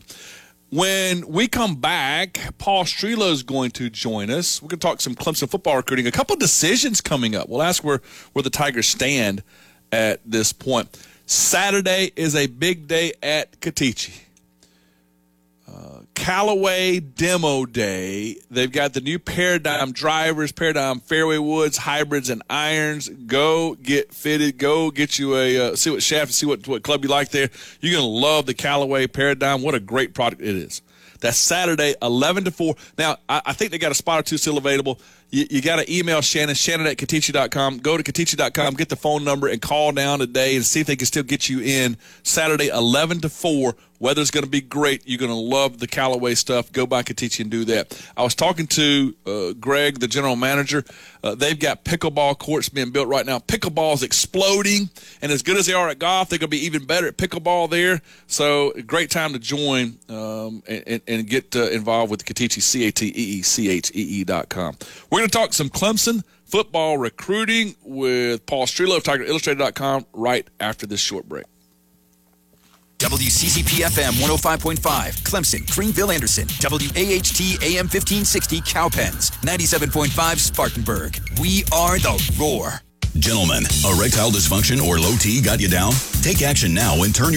[0.69, 4.61] When we come back, Paul Strelow is going to join us.
[4.61, 6.07] We're going to talk some Clemson football recruiting.
[6.07, 7.47] A couple decisions coming up.
[7.47, 8.01] We'll ask where,
[8.33, 9.43] where the Tigers stand
[9.93, 10.89] at this point.
[11.25, 14.26] Saturday is a big day at Cateechee.
[16.17, 18.37] Callaway Demo Day.
[18.49, 23.07] They've got the new Paradigm drivers, Paradigm fairway woods, hybrids, and irons.
[23.07, 24.57] Go get fitted.
[24.57, 27.29] Go get you a uh, see what shaft, and see what what club you like
[27.29, 27.49] there.
[27.81, 29.61] You're gonna love the Callaway Paradigm.
[29.61, 30.81] What a great product it is.
[31.19, 32.75] That's Saturday, 11 to 4.
[32.97, 34.99] Now, I, I think they got a spot or two still available.
[35.29, 37.79] You, you got to email Shannon, Shannon at Cateechee.com.
[37.79, 40.95] Go to Cateechee.com, get the phone number, and call down today and see if they
[40.95, 43.75] can still get you in Saturday, 11 to 4.
[43.99, 45.03] Weather's going to be great.
[45.05, 46.71] You're going to love the Callaway stuff.
[46.71, 47.99] Go by Cateechee and do that.
[48.15, 50.83] I was talking to uh, Greg, the general manager.
[51.23, 53.39] Uh, they've got pickleball courts being built right now.
[53.39, 54.89] Pickleball is exploding,
[55.21, 57.17] and as good as they are at golf, they're going to be even better at
[57.17, 58.01] pickleball there.
[58.27, 62.91] So, great time to join um, and, and, get uh, involved with Cateechee, C A
[62.91, 64.77] T E E C H E E dot com.
[65.11, 70.85] We're going to talk some Clemson football recruiting with Paul Strelow of TigerIllustrated.com right after
[70.85, 71.45] this short break.
[72.99, 74.79] WCCP FM 105.5,
[75.21, 81.19] Clemson, Greenville, Anderson, WAHT AM 1560, Cowpens, 97.5, Spartanburg.
[81.39, 82.81] We are the roar.
[83.19, 85.91] Gentlemen, erectile dysfunction or low T got you down?
[86.21, 87.35] Take action now and turn your